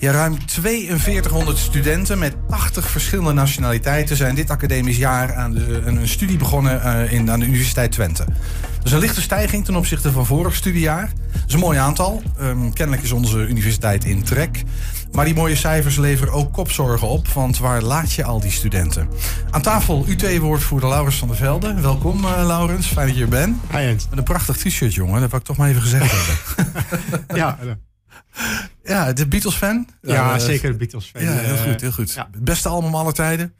Ja, 0.00 0.12
ruim 0.12 0.36
4200 0.46 1.58
studenten 1.58 2.18
met 2.18 2.34
80 2.48 2.90
verschillende 2.90 3.32
nationaliteiten 3.32 4.16
zijn 4.16 4.34
dit 4.34 4.50
academisch 4.50 4.96
jaar 4.96 5.34
aan 5.34 5.52
de, 5.52 5.82
een 5.84 6.08
studie 6.08 6.36
begonnen 6.36 6.80
uh, 6.84 7.12
in, 7.12 7.30
aan 7.30 7.40
de 7.40 7.46
Universiteit 7.46 7.92
Twente. 7.92 8.24
Dat 8.76 8.86
is 8.86 8.92
een 8.92 8.98
lichte 8.98 9.22
stijging 9.22 9.64
ten 9.64 9.76
opzichte 9.76 10.12
van 10.12 10.26
vorig 10.26 10.54
studiejaar. 10.54 11.12
Dat 11.32 11.42
is 11.46 11.54
een 11.54 11.60
mooi 11.60 11.78
aantal. 11.78 12.22
Um, 12.40 12.72
kennelijk 12.72 13.04
is 13.04 13.12
onze 13.12 13.46
universiteit 13.46 14.04
in 14.04 14.22
trek. 14.22 14.62
Maar 15.12 15.24
die 15.24 15.34
mooie 15.34 15.56
cijfers 15.56 15.96
leveren 15.96 16.32
ook 16.32 16.52
kopzorgen 16.52 17.08
op, 17.08 17.28
want 17.28 17.58
waar 17.58 17.82
laat 17.82 18.12
je 18.12 18.24
al 18.24 18.40
die 18.40 18.50
studenten? 18.50 19.08
Aan 19.50 19.62
tafel 19.62 20.04
UT-woordvoerder 20.08 20.88
Laurens 20.88 21.18
van 21.18 21.28
der 21.28 21.36
Velde. 21.36 21.74
Welkom, 21.80 22.24
uh, 22.24 22.46
Laurens. 22.46 22.86
Fijn 22.86 23.06
dat 23.06 23.16
je 23.16 23.22
er 23.22 23.28
bent. 23.28 23.56
Hi. 23.70 23.86
Met 23.86 24.06
een 24.10 24.22
prachtig 24.22 24.56
t-shirt, 24.56 24.94
jongen. 24.94 25.20
Dat 25.20 25.30
wil 25.30 25.38
ik 25.38 25.44
toch 25.44 25.56
maar 25.56 25.68
even 25.68 25.82
gezegd 25.82 26.12
hebben. 26.12 27.24
ja. 27.40 27.58
Ja, 28.88 29.12
de 29.12 29.26
Beatles-fan? 29.26 29.88
Ja, 30.02 30.34
uh, 30.34 30.40
zeker 30.40 30.70
de 30.70 30.76
Beatles-fan. 30.76 31.22
Ja, 31.22 31.32
heel 31.32 31.56
goed, 31.56 31.80
heel 31.80 31.92
goed. 31.92 32.16
Beste 32.38 32.68
album 32.68 32.94
aller 32.94 33.14
tijden? 33.14 33.52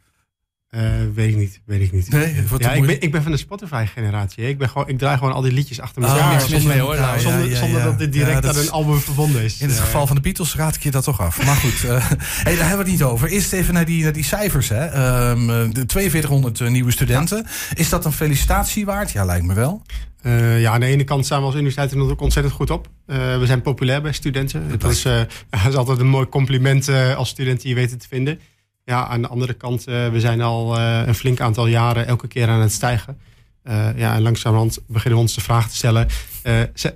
Uh, 0.70 0.82
weet 1.14 1.28
ik 1.28 1.36
niet, 1.36 1.60
weet 1.64 1.80
ik 1.80 1.92
niet. 1.92 2.10
Nee, 2.10 2.34
ja, 2.58 2.72
ik, 2.72 2.86
ben, 2.86 3.00
ik 3.00 3.12
ben 3.12 3.22
van 3.22 3.32
de 3.32 3.38
Spotify-generatie. 3.38 4.48
Ik, 4.48 4.58
ben 4.58 4.68
gewoon, 4.68 4.88
ik 4.88 4.98
draai 4.98 5.18
gewoon 5.18 5.32
al 5.32 5.40
die 5.40 5.52
liedjes 5.52 5.80
achter 5.80 6.02
elkaar. 6.02 6.34
Ah, 6.34 6.40
zonder, 6.40 6.68
mee, 6.68 6.80
hoor, 6.80 6.96
nou, 6.96 7.20
zonder, 7.20 7.56
zonder 7.56 7.82
dat 7.82 7.98
dit 7.98 8.12
direct 8.12 8.46
aan 8.46 8.56
een 8.56 8.70
album 8.70 8.98
verbonden 9.00 9.42
is. 9.42 9.60
In 9.60 9.68
het 9.68 9.78
geval 9.78 10.06
van 10.06 10.16
de 10.16 10.22
Beatles 10.22 10.54
raad 10.54 10.74
ik 10.74 10.82
je 10.82 10.90
dat 10.90 11.04
toch 11.04 11.20
af. 11.20 11.44
Maar 11.44 11.56
goed, 11.56 11.82
uh, 11.84 12.10
hey, 12.20 12.56
daar 12.56 12.68
hebben 12.68 12.84
we 12.84 12.90
het 12.90 13.00
niet 13.00 13.02
over. 13.02 13.28
Eerst 13.28 13.52
even 13.52 13.74
naar 13.74 13.84
die, 13.84 14.02
naar 14.02 14.12
die 14.12 14.24
cijfers. 14.24 14.68
Hè. 14.68 14.84
Um, 15.30 15.46
de 15.74 15.84
4200 15.86 16.70
nieuwe 16.70 16.90
studenten. 16.90 17.46
Is 17.74 17.88
dat 17.88 18.04
een 18.04 18.12
felicitatie 18.12 18.84
waard? 18.84 19.10
Ja, 19.10 19.24
lijkt 19.24 19.46
me 19.46 19.54
wel. 19.54 19.82
Uh, 20.22 20.60
ja, 20.60 20.72
aan 20.72 20.80
de 20.80 20.86
ene 20.86 21.04
kant 21.04 21.24
staan 21.24 21.38
we 21.38 21.46
als 21.46 21.54
universiteit 21.54 21.92
er 21.92 22.00
ook 22.00 22.20
ontzettend 22.20 22.54
goed 22.54 22.70
op. 22.70 22.88
Uh, 23.06 23.16
we 23.38 23.46
zijn 23.46 23.62
populair 23.62 24.02
bij 24.02 24.12
studenten. 24.12 24.78
Dat 24.78 24.90
is, 24.90 25.04
uh, 25.04 25.12
dat 25.50 25.68
is 25.68 25.74
altijd 25.74 25.98
een 25.98 26.08
mooi 26.08 26.26
compliment 26.26 26.88
als 27.16 27.28
student 27.28 27.60
die 27.60 27.68
je 27.68 27.74
weten 27.74 27.98
te 27.98 28.08
vinden. 28.08 28.40
Ja, 28.88 29.06
aan 29.06 29.22
de 29.22 29.28
andere 29.28 29.52
kant, 29.52 29.84
we 29.84 30.16
zijn 30.16 30.40
al 30.40 30.78
een 30.78 31.14
flink 31.14 31.40
aantal 31.40 31.66
jaren 31.66 32.06
elke 32.06 32.28
keer 32.28 32.48
aan 32.48 32.60
het 32.60 32.72
stijgen. 32.72 33.18
Uh, 33.64 33.86
ja, 33.96 34.14
en 34.14 34.22
langzamerhand 34.22 34.78
beginnen 34.86 35.18
we 35.18 35.24
ons 35.24 35.34
de 35.34 35.40
vraag 35.40 35.68
te 35.68 35.76
stellen: 35.76 36.08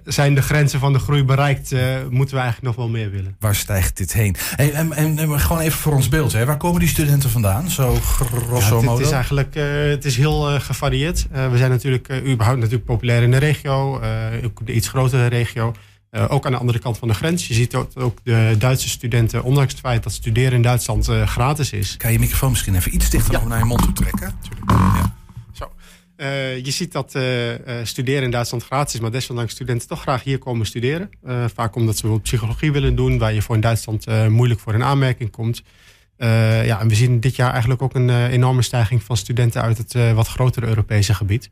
zijn 0.04 0.34
de 0.34 0.42
grenzen 0.42 0.80
van 0.80 0.92
de 0.92 0.98
groei 0.98 1.24
bereikt? 1.24 1.70
Moeten 2.10 2.34
we 2.34 2.40
eigenlijk 2.40 2.62
nog 2.62 2.76
wel 2.76 2.88
meer 2.88 3.10
willen? 3.10 3.36
Waar 3.38 3.54
stijgt 3.54 3.96
dit 3.96 4.12
heen? 4.12 4.36
Hey, 4.56 4.72
en, 4.72 4.92
en, 4.92 5.18
en, 5.18 5.40
gewoon 5.40 5.62
even 5.62 5.78
voor 5.78 5.94
ons 5.94 6.08
beeld: 6.08 6.32
hè. 6.32 6.44
waar 6.44 6.56
komen 6.56 6.80
die 6.80 6.88
studenten 6.88 7.30
vandaan? 7.30 7.70
Zo 7.70 7.94
grosso 7.94 8.78
ja, 8.78 8.84
modo. 8.84 8.96
Het 8.96 9.06
is 9.06 9.12
eigenlijk 9.12 9.54
het 9.90 10.04
is 10.04 10.16
heel 10.16 10.60
gevarieerd. 10.60 11.26
we 11.50 11.56
zijn 11.56 11.70
natuurlijk 11.70 12.12
überhaupt 12.26 12.58
natuurlijk 12.58 12.84
populair 12.84 13.22
in 13.22 13.30
de 13.30 13.36
regio, 13.36 14.00
ook 14.44 14.66
de 14.66 14.72
iets 14.72 14.88
grotere 14.88 15.26
regio. 15.26 15.74
Ook 16.28 16.46
aan 16.46 16.52
de 16.52 16.58
andere 16.58 16.78
kant 16.78 16.98
van 16.98 17.08
de 17.08 17.14
grens. 17.14 17.48
Je 17.48 17.54
ziet 17.54 17.74
ook, 17.74 17.90
ook 17.94 18.18
de 18.22 18.54
Duitse 18.58 18.88
studenten, 18.88 19.42
ondanks 19.42 19.72
het 19.72 19.80
feit 19.80 20.02
dat 20.02 20.12
studeren 20.12 20.52
in 20.52 20.62
Duitsland 20.62 21.06
gratis 21.06 21.72
is. 21.72 21.96
Kan 21.96 22.12
je 22.12 22.18
microfoon 22.18 22.50
misschien 22.50 22.74
even 22.74 22.94
iets 22.94 23.10
dichter 23.10 23.32
ja. 23.40 23.46
naar 23.46 23.58
je 23.58 23.64
mond 23.64 23.82
toe 23.82 23.92
trekken? 23.92 24.34
Ja. 24.66 25.14
Uh, 26.16 26.64
je 26.64 26.70
ziet 26.70 26.92
dat 26.92 27.18
studeren 27.82 28.22
in 28.22 28.30
Duitsland 28.30 28.64
gratis 28.64 28.94
is, 28.94 29.00
maar 29.00 29.10
desondanks 29.10 29.52
studenten 29.52 29.88
toch 29.88 30.00
graag 30.00 30.22
hier 30.22 30.38
komen 30.38 30.66
studeren. 30.66 31.10
Vaak 31.54 31.74
omdat 31.74 31.94
ze 31.96 32.00
bijvoorbeeld 32.00 32.22
psychologie 32.22 32.72
willen 32.72 32.94
doen, 32.94 33.18
waar 33.18 33.32
je 33.32 33.42
voor 33.42 33.54
in 33.54 33.60
Duitsland 33.60 34.06
moeilijk 34.28 34.60
voor 34.60 34.74
een 34.74 34.84
aanmerking 34.84 35.30
komt. 35.30 35.62
ja, 36.16 36.80
en 36.80 36.88
we 36.88 36.94
zien 36.94 37.20
dit 37.20 37.36
jaar 37.36 37.50
eigenlijk 37.50 37.82
ook 37.82 37.94
een 37.94 38.26
enorme 38.26 38.62
stijging 38.62 39.02
van 39.02 39.16
studenten 39.16 39.62
uit 39.62 39.78
het 39.78 40.14
wat 40.14 40.28
grotere 40.28 40.66
Europese 40.66 41.14
gebied. 41.14 41.50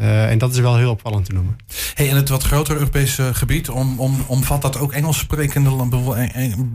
Uh, 0.00 0.30
en 0.30 0.38
dat 0.38 0.52
is 0.52 0.58
wel 0.58 0.76
heel 0.76 0.90
opvallend 0.90 1.24
te 1.24 1.32
noemen. 1.32 1.56
Hey, 1.94 2.10
en 2.10 2.16
het 2.16 2.28
wat 2.28 2.42
grotere 2.42 2.78
Europese 2.78 3.34
gebied, 3.34 3.68
om, 3.68 3.98
om, 3.98 4.24
omvat 4.26 4.62
dat 4.62 4.78
ook 4.78 4.92
Engels 4.92 5.18
sprekende 5.18 5.70
landen, 5.70 6.04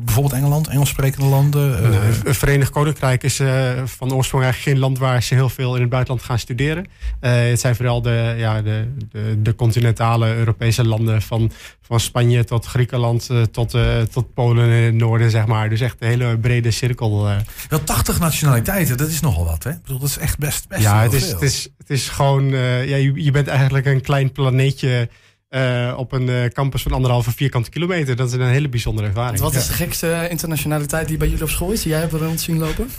bijvoorbeeld 0.06 0.34
Engeland, 0.34 0.68
Engels 0.68 0.90
sprekende 0.90 1.30
landen? 1.30 1.84
Uh... 1.84 2.00
Het 2.26 2.38
Verenigd 2.38 2.72
Koninkrijk 2.72 3.24
is 3.24 3.40
uh, 3.40 3.72
van 3.86 4.14
oorsprong 4.14 4.44
eigenlijk 4.44 4.76
geen 4.76 4.86
land 4.86 4.98
waar 4.98 5.24
ze 5.24 5.34
heel 5.34 5.50
veel 5.50 5.76
in 5.76 5.82
het 5.82 5.90
buitenland 5.90 6.26
gaan 6.26 6.40
studeren. 6.40 6.86
het 7.20 7.60
zijn 7.60 7.76
vooral 7.76 8.02
de, 8.02 8.36
ja, 8.38 8.62
de, 8.62 8.88
de, 9.12 9.42
de, 9.42 9.56
continentale 9.56 10.36
Europese 10.36 10.84
landen 10.84 11.22
van, 11.22 11.52
van 11.88 12.00
Spanje 12.00 12.44
tot 12.44 12.66
Griekenland 12.66 13.30
tot, 13.52 13.78
tot 14.12 14.34
Polen 14.34 14.70
in 14.70 14.84
het 14.84 14.94
noorden, 14.94 15.30
zeg 15.30 15.46
maar. 15.46 15.70
Dus 15.70 15.82
echt 15.82 15.96
een 16.00 16.08
hele 16.08 16.38
brede 16.38 16.72
cirkel. 16.72 17.28
Wel 17.70 17.84
80 17.84 18.20
nationaliteiten, 18.20 18.98
dat 18.98 19.10
is 19.10 19.20
nogal 19.20 19.46
wat, 19.46 19.64
hè? 19.64 19.70
Ik 19.70 19.82
bedoel, 19.82 20.00
dat 20.00 20.10
is 20.10 20.18
echt 20.18 20.38
best, 20.38 20.68
best 20.68 20.82
ja, 20.82 21.02
het 21.02 21.14
is, 21.14 21.32
het 21.32 21.42
is, 21.42 21.70
het 21.78 21.90
is 21.90 22.10
gewoon, 22.10 22.50
ja, 22.50 22.96
je, 22.96 23.12
je 23.24 23.32
bent 23.32 23.48
eigenlijk 23.48 23.86
een 23.86 24.02
klein 24.02 24.32
planeetje 24.32 25.10
uh, 25.50 25.94
op 25.98 26.12
een 26.12 26.28
uh, 26.28 26.46
campus 26.46 26.82
van 26.82 26.92
anderhalve 26.92 27.32
vierkante 27.32 27.70
kilometer. 27.70 28.16
Dat 28.16 28.28
is 28.28 28.34
een 28.34 28.48
hele 28.48 28.70
bijzondere 28.70 29.08
ervaring. 29.08 29.40
Wat 29.40 29.56
is 29.56 29.68
de 29.68 29.74
gekste 29.74 30.28
internationaliteit 30.30 31.08
die 31.08 31.18
bij 31.18 31.28
jullie 31.28 31.44
op 31.44 31.50
school 31.50 31.72
is? 31.72 31.82
Die 31.82 31.92
jij 31.92 32.00
hebt 32.00 32.14
rond 32.14 32.42
zien 32.42 32.58
lopen? 32.58 32.90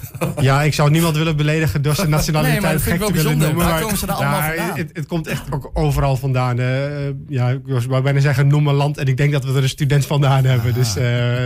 ja, 0.41 0.63
ik 0.63 0.75
zou 0.75 0.91
niemand 0.91 1.17
willen 1.17 1.37
beledigen 1.37 1.83
door 1.83 1.95
zijn 1.95 2.11
nationaliteit 2.11 2.63
nee, 2.63 2.73
maar 2.73 2.81
gek 2.81 3.03
te 3.03 3.13
willen 3.13 3.39
noemen. 3.39 3.67
Waar 3.67 3.81
komen 3.81 3.99
ze 3.99 4.07
daar 4.07 4.17
allemaal 4.17 4.41
nou, 4.41 4.57
vandaan? 4.57 4.79
Het, 4.79 4.91
het, 4.93 5.07
komt 5.07 5.27
echt 5.27 5.53
ook 5.53 5.71
overal 5.73 6.17
vandaan. 6.17 6.59
Uh, 6.61 6.67
ja, 7.29 7.51
ik 7.51 7.61
wou 7.65 8.03
bijna 8.03 8.21
zeggen 8.21 8.47
noem 8.47 8.69
een 8.69 8.75
land. 8.75 8.99
En 8.99 9.07
ik 9.07 9.17
denk 9.17 9.33
dat 9.33 9.45
we 9.45 9.53
er 9.53 9.63
een 9.63 9.69
student 9.69 10.07
vandaan 10.07 10.45
hebben. 10.45 10.71
Ah, 10.71 10.77
dus 10.77 10.95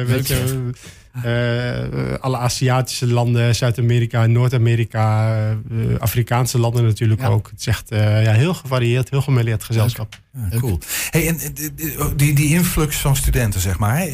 weet 0.07 0.29
je... 0.29 0.71
Uh, 1.17 2.15
alle 2.21 2.37
Aziatische 2.37 3.07
landen, 3.07 3.55
Zuid-Amerika, 3.55 4.27
Noord-Amerika, 4.27 5.37
uh, 5.71 5.99
Afrikaanse 5.99 6.59
landen 6.59 6.85
natuurlijk 6.85 7.21
ja. 7.21 7.27
ook. 7.27 7.49
Het 7.51 7.61
is 7.61 7.67
echt 7.67 7.93
uh, 7.93 8.25
ja, 8.25 8.33
heel 8.33 8.55
gevarieerd, 8.55 9.11
heel 9.11 9.23
gemêleerd 9.23 9.65
gezelschap. 9.65 10.19
Ja, 10.51 10.59
cool. 10.59 10.79
Hey, 11.11 11.29
en 11.29 11.39
die, 12.17 12.35
die 12.35 12.49
influx 12.49 12.97
van 12.97 13.17
studenten, 13.17 13.61
zeg 13.61 13.79
maar. 13.79 13.99
Hè? 13.99 14.11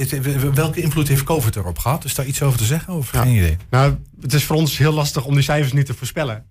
Welke 0.54 0.80
invloed 0.80 1.08
heeft 1.08 1.22
COVID 1.22 1.56
erop 1.56 1.78
gehad? 1.78 2.04
Is 2.04 2.14
daar 2.14 2.26
iets 2.26 2.42
over 2.42 2.58
te 2.58 2.64
zeggen 2.64 2.94
of 2.94 3.12
ja. 3.12 3.22
geen 3.22 3.36
idee? 3.36 3.56
Nou, 3.70 3.96
het 4.20 4.32
is 4.32 4.44
voor 4.44 4.56
ons 4.56 4.78
heel 4.78 4.92
lastig 4.92 5.24
om 5.24 5.34
die 5.34 5.42
cijfers 5.42 5.72
nu 5.72 5.84
te 5.84 5.94
voorspellen. 5.94 6.44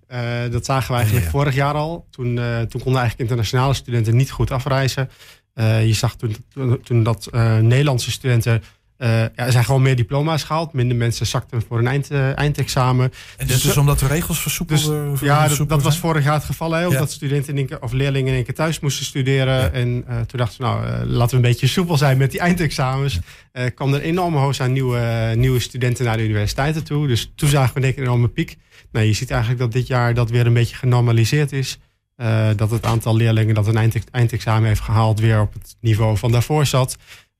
dat 0.50 0.64
zagen 0.64 0.90
we 0.90 0.96
eigenlijk 0.96 1.30
vorig 1.30 1.54
jaar 1.54 1.74
al. 1.74 2.06
Toen, 2.10 2.34
toen 2.68 2.80
konden 2.80 3.00
eigenlijk 3.00 3.18
internationale 3.18 3.74
studenten 3.74 4.16
niet 4.16 4.30
goed 4.30 4.50
afreizen. 4.50 5.10
je 5.54 5.92
zag 5.92 6.16
toen, 6.16 6.36
toen 6.82 7.02
dat 7.02 7.28
Nederlandse 7.60 8.10
studenten 8.10 8.62
uh, 8.98 9.08
ja, 9.08 9.30
er 9.34 9.52
zijn 9.52 9.64
gewoon 9.64 9.82
meer 9.82 9.96
diploma's 9.96 10.42
gehaald. 10.42 10.72
Minder 10.72 10.96
mensen 10.96 11.26
zakten 11.26 11.62
voor 11.68 11.78
een 11.78 11.86
eind, 11.86 12.10
uh, 12.12 12.38
eindexamen. 12.38 13.12
En 13.36 13.46
dus, 13.46 13.62
dus 13.62 13.76
omdat 13.76 13.98
de 13.98 14.06
regels 14.06 14.40
versoepeld 14.40 14.84
dus, 14.86 15.20
Ja, 15.20 15.48
dat, 15.48 15.68
dat 15.68 15.82
was 15.82 15.98
vorig 15.98 16.24
jaar 16.24 16.34
het 16.34 16.44
geval. 16.44 16.72
Hè, 16.72 16.86
omdat 16.86 17.08
ja. 17.08 17.14
studenten 17.14 17.58
in 17.58 17.66
keer, 17.66 17.82
of 17.82 17.92
leerlingen 17.92 18.28
in 18.28 18.34
één 18.34 18.44
keer 18.44 18.54
thuis 18.54 18.80
moesten 18.80 19.04
studeren. 19.04 19.54
Ja. 19.54 19.70
En 19.70 20.04
toen 20.26 20.38
dachten 20.38 20.58
we, 20.58 20.64
nou, 20.64 21.04
laten 21.04 21.30
we 21.30 21.36
een 21.36 21.50
beetje 21.50 21.66
soepel 21.66 21.96
zijn 21.96 22.18
met 22.18 22.30
die 22.30 22.40
eindexamens. 22.40 23.18
Ja. 23.52 23.68
kwam 23.68 23.94
er 23.94 24.00
een 24.00 24.06
enorme 24.06 24.38
hoos 24.38 24.60
aan 24.60 24.72
nieuwe, 24.72 25.32
nieuwe 25.36 25.60
studenten 25.60 26.04
naar 26.04 26.16
de 26.16 26.24
universiteiten 26.24 26.84
toe. 26.84 27.06
Dus 27.06 27.32
toen 27.34 27.48
zagen 27.48 27.74
we 27.74 27.80
denk 27.80 27.92
ik 27.92 27.98
een 27.98 28.04
enorme 28.04 28.28
piek. 28.28 28.56
Nou, 28.92 29.06
je 29.06 29.12
ziet 29.12 29.30
eigenlijk 29.30 29.60
dat 29.60 29.72
dit 29.72 29.86
jaar 29.86 30.14
dat 30.14 30.30
weer 30.30 30.46
een 30.46 30.52
beetje 30.52 30.76
genormaliseerd 30.76 31.52
is. 31.52 31.78
dat 32.56 32.70
het 32.70 32.84
aantal 32.84 33.16
leerlingen 33.16 33.54
dat 33.54 33.66
een 33.66 33.92
eindexamen 34.10 34.68
heeft 34.68 34.80
gehaald 34.80 35.20
weer 35.20 35.40
op 35.40 35.52
het 35.52 35.76
niveau 35.80 36.16
van 36.16 36.32
daarvoor 36.32 36.66
zat. 36.66 36.96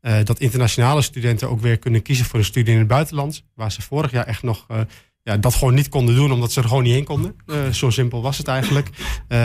Uh, 0.07 0.17
dat 0.25 0.41
internationale 0.41 1.03
studenten 1.03 1.51
ook 1.51 1.61
weer 1.61 1.79
kunnen 1.79 2.03
kiezen 2.03 2.25
voor 2.25 2.39
een 2.39 2.45
studie 2.45 2.73
in 2.73 2.79
het 2.79 2.89
buitenland. 2.89 3.43
Waar 3.55 3.73
ze 3.73 3.83
vorig 3.83 4.11
jaar 4.11 4.27
echt 4.27 4.43
nog 4.43 4.67
uh, 4.71 4.79
ja, 5.23 5.37
dat 5.37 5.55
gewoon 5.55 5.75
niet 5.75 5.89
konden 5.89 6.15
doen, 6.15 6.33
omdat 6.33 6.53
ze 6.53 6.61
er 6.61 6.69
gewoon 6.69 6.83
niet 6.83 6.93
heen 6.93 7.05
konden. 7.05 7.35
Uh, 7.47 7.57
zo 7.73 7.91
simpel 7.91 8.23
was 8.23 8.39
het 8.39 8.49
eigenlijk. 8.49 8.91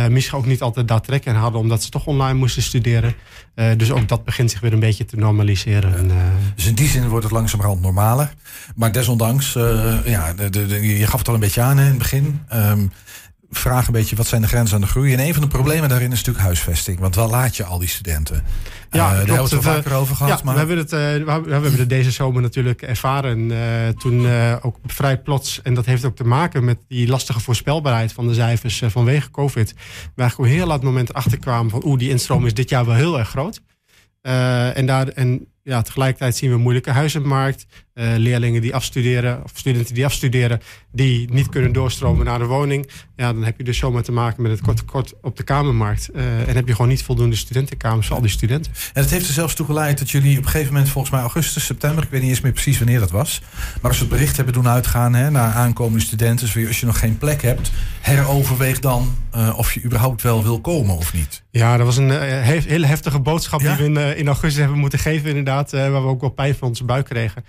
misschien 0.10 0.38
ook 0.38 0.46
niet 0.46 0.62
altijd 0.62 0.88
dat 0.88 1.04
trek 1.04 1.26
in 1.26 1.36
hadden, 1.36 1.62
omdat 1.62 1.84
ze 1.84 1.90
toch 1.90 2.06
online 2.06 2.38
moesten 2.38 2.64
studeren. 2.64 3.16
dus 3.78 3.92
ook 3.92 4.08
dat 4.08 4.24
begint 4.24 4.52
zich 4.52 4.60
weer 4.60 4.74
een 4.74 4.80
beetje 4.80 5.06
te 5.06 5.16
normaliseren. 5.16 5.98
En, 5.98 6.12
dus 6.56 6.66
in 6.66 6.76
die 6.76 6.88
zin 6.88 7.08
wordt 7.08 7.24
het 7.24 7.34
langzamerhand 7.34 7.82
normaler. 7.82 8.34
Maar 8.76 8.92
desondanks, 8.92 9.54
ja, 10.06 10.34
de, 10.34 10.50
de, 10.50 10.98
je 10.98 11.08
gaf 11.08 11.20
het 11.20 11.28
al 11.28 11.34
een 11.34 11.40
beetje 11.40 11.62
aan 11.62 11.80
in 11.80 11.86
het 11.86 11.98
begin. 11.98 12.42
Um, 12.54 12.92
vraag 13.52 13.88
een 13.88 13.94
beetje 13.94 14.16
wat 14.16 14.28
zijn 14.28 14.42
de 14.42 14.48
grenzen 14.48 14.76
aan 14.76 14.82
de 14.82 14.88
groei. 14.88 15.14
En 15.14 15.20
een 15.20 15.34
van 15.34 15.42
de 15.42 15.48
problemen 15.48 15.90
daarin 15.90 16.12
is 16.12 16.18
natuurlijk 16.18 16.46
huisvesting. 16.46 17.00
Want 17.00 17.16
waar 17.16 17.28
laat 17.28 17.56
je 17.56 17.64
al 17.64 17.80
die 17.80 17.88
studenten? 17.88 18.44
Ja, 18.92 19.06
uh, 19.06 19.10
daar 19.10 19.18
hebben 19.18 19.50
we 19.50 19.56
het 19.56 19.64
vaker 19.64 19.94
over 19.94 20.16
gehad. 20.16 20.38
Ja, 20.38 20.44
maar... 20.44 20.54
we, 20.54 20.60
hebben 20.60 20.78
het, 20.78 20.94
uh, 20.94 21.00
we 21.44 21.52
hebben 21.52 21.78
het 21.78 21.90
deze 21.90 22.12
zomer 22.12 22.42
natuurlijk 22.42 22.82
ervaren. 22.82 23.52
Uh, 23.52 23.88
toen 23.88 24.28
ook 24.62 24.78
vrij 24.86 25.22
plots, 25.22 25.62
en 25.62 25.74
dat 25.74 25.86
heeft 25.86 26.06
ook 26.06 26.16
te 26.16 26.24
maken 26.24 26.66
met 26.66 26.78
die 26.88 27.08
lastige 27.08 27.40
voorspelbaarheid 27.40 28.14
van 28.14 28.28
de 28.28 28.34
cijfers 28.34 28.82
vanwege 28.86 29.32
COVID. 29.32 29.74
We 30.16 30.22
eigenlijk 30.22 30.52
heel 30.54 30.68
laat 30.68 30.84
moment 30.84 31.10
erachter 31.10 31.40
kwamen 31.40 31.72
van 31.72 31.86
oeh, 31.86 32.00
die 32.00 32.10
instroom 32.10 32.46
is 32.46 32.54
dit 32.54 32.70
jaar 32.70 32.86
wel 32.86 32.96
heel 32.96 33.20
erg 33.20 33.30
groot. 33.30 33.62
en, 34.22 34.86
daar, 34.86 35.08
en 35.08 35.48
ja, 35.64 35.82
tegelijkertijd 35.82 36.36
zien 36.36 36.50
we 36.50 36.56
een 36.56 36.62
moeilijke 36.62 36.92
huizenmarkt. 36.92 37.66
Uh, 37.94 38.14
leerlingen 38.18 38.62
die 38.62 38.76
afstuderen, 38.76 39.44
of 39.44 39.52
studenten 39.54 39.94
die 39.94 40.06
afstuderen, 40.06 40.62
die 40.92 41.32
niet 41.32 41.50
kunnen 41.50 41.72
doorstromen 41.74 42.26
naar 42.26 42.40
de 42.40 42.46
woning. 42.46 42.90
Ja, 43.16 43.34
dan 43.34 43.44
heb 43.44 43.58
je 43.58 43.64
dus 43.64 43.78
zomaar 43.78 44.04
te 44.04 44.12
maken 44.12 44.42
met 44.42 44.52
het 44.52 44.62
kort 44.62 44.78
tekort 44.78 45.14
op 45.22 45.38
de 45.38 45.44
kamermarkt. 45.44 46.10
Uh, 46.16 46.48
en 46.48 46.56
heb 46.56 46.68
je 46.68 46.74
gewoon 46.74 46.90
niet 46.90 47.04
voldoende 47.04 47.36
studentenkamers 47.36 48.08
voor 48.08 48.16
al 48.16 48.22
die 48.22 48.32
studenten. 48.32 48.72
En 48.94 49.02
het 49.02 49.12
heeft 49.12 49.28
er 49.28 49.34
zelfs 49.34 49.56
toe 49.56 49.66
geleid 49.66 50.00
dat 50.00 50.10
jullie 50.10 50.38
op 50.38 50.44
een 50.44 50.50
gegeven 50.50 50.74
moment, 50.74 50.92
volgens 50.92 51.14
mij 51.14 51.22
augustus, 51.22 51.66
september, 51.66 52.04
ik 52.04 52.10
weet 52.10 52.22
niet 52.22 52.30
eens 52.30 52.42
meer 52.42 52.52
precies 52.52 52.78
wanneer 52.78 53.00
dat 53.00 53.12
was. 53.12 53.42
Maar 53.82 53.92
als 53.92 54.00
we 54.00 54.06
het 54.06 54.14
bericht 54.14 54.36
hebben 54.36 54.54
doen 54.54 54.68
uitgaan 54.68 55.14
hè, 55.14 55.32
naar 55.32 55.54
aankomende 55.54 56.04
studenten, 56.06 56.46
dus 56.54 56.68
als 56.68 56.80
je 56.80 56.86
nog 56.86 57.00
geen 57.00 57.18
plek 57.18 57.42
hebt, 57.42 57.72
heroverweeg 58.02 58.80
dan 58.80 59.16
uh, 59.36 59.58
of 59.58 59.74
je 59.74 59.84
überhaupt 59.84 60.22
wel 60.22 60.44
wil 60.44 60.62
komen 60.62 60.96
of 60.96 61.14
niet. 61.14 61.44
Ja, 61.50 61.78
dat 61.78 61.86
was 61.86 61.98
een 61.98 62.12
hele 62.42 62.86
heftige 62.86 63.20
boodschap 63.20 63.62
ja? 63.62 63.76
die 63.76 63.94
we 63.94 64.02
in, 64.02 64.18
in 64.18 64.28
augustus 64.28 64.60
hebben 64.60 64.80
moeten 64.80 65.00
geven 65.00 65.30
inderdaad 65.30 65.51
inderdaad. 65.52 65.92
waar 65.92 66.02
we 66.04 66.10
ook 66.10 66.22
wel 66.22 66.30
pijn 66.30 66.56
van 66.56 66.68
onze 66.68 66.84
buik 66.84 67.06
kregen. 67.06 67.46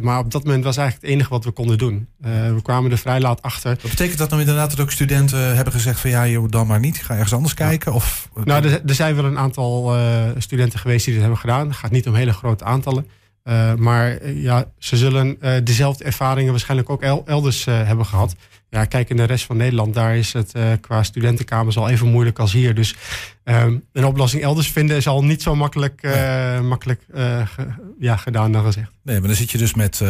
maar 0.00 0.18
op 0.18 0.30
dat 0.30 0.44
moment 0.44 0.64
was 0.64 0.76
eigenlijk 0.76 1.06
het 1.06 1.14
enige 1.14 1.30
wat 1.30 1.44
we 1.44 1.50
konden 1.50 1.78
doen. 1.78 2.08
we 2.20 2.58
kwamen 2.62 2.90
er 2.90 2.98
vrij 2.98 3.20
laat 3.20 3.42
achter. 3.42 3.78
Wat 3.82 3.90
betekent 3.90 4.18
dat 4.18 4.28
nou 4.28 4.40
inderdaad 4.40 4.70
dat 4.70 4.80
ook 4.80 4.90
studenten 4.90 5.56
hebben 5.56 5.72
gezegd 5.72 6.00
van 6.00 6.10
ja, 6.10 6.26
joh, 6.26 6.50
dan 6.50 6.66
maar 6.66 6.80
niet. 6.80 6.98
Ga 6.98 7.14
ergens 7.14 7.32
anders 7.32 7.54
kijken? 7.54 7.92
Of... 7.92 8.28
Nou, 8.44 8.64
er, 8.64 8.82
er 8.86 8.94
zijn 8.94 9.14
wel 9.14 9.24
een 9.24 9.38
aantal 9.38 9.96
studenten 10.38 10.78
geweest 10.78 11.04
die 11.04 11.12
dit 11.12 11.22
hebben 11.22 11.40
gedaan. 11.40 11.66
Het 11.66 11.76
gaat 11.76 11.90
niet 11.90 12.08
om 12.08 12.14
hele 12.14 12.32
grote 12.32 12.64
aantallen. 12.64 13.06
maar 13.76 14.30
ja, 14.30 14.64
ze 14.78 14.96
zullen 14.96 15.38
dezelfde 15.64 16.04
ervaringen 16.04 16.50
waarschijnlijk 16.50 16.90
ook 16.90 17.02
elders 17.26 17.64
hebben 17.64 18.06
gehad 18.06 18.34
ja, 18.70 18.84
kijk 18.84 19.10
in 19.10 19.16
de 19.16 19.24
rest 19.24 19.44
van 19.44 19.56
Nederland, 19.56 19.94
daar 19.94 20.16
is 20.16 20.32
het 20.32 20.52
qua 20.80 21.02
studentenkamers 21.02 21.76
al 21.76 21.88
even 21.88 22.08
moeilijk 22.08 22.38
als 22.38 22.52
hier. 22.52 22.74
Dus 22.74 22.96
um, 23.48 23.84
een 23.92 24.04
oplossing 24.04 24.42
elders 24.42 24.70
vinden 24.70 24.96
is 24.96 25.06
al 25.06 25.24
niet 25.24 25.42
zo 25.42 25.54
makkelijk, 25.54 26.00
uh, 26.02 26.60
makkelijk 26.60 27.00
uh, 27.14 27.42
ja, 27.98 28.16
gedaan 28.16 28.52
dan 28.52 28.64
gezegd. 28.64 28.90
Nee, 29.02 29.18
maar 29.18 29.28
dan 29.28 29.36
zit 29.36 29.50
je 29.50 29.58
dus 29.58 29.74
met, 29.74 30.00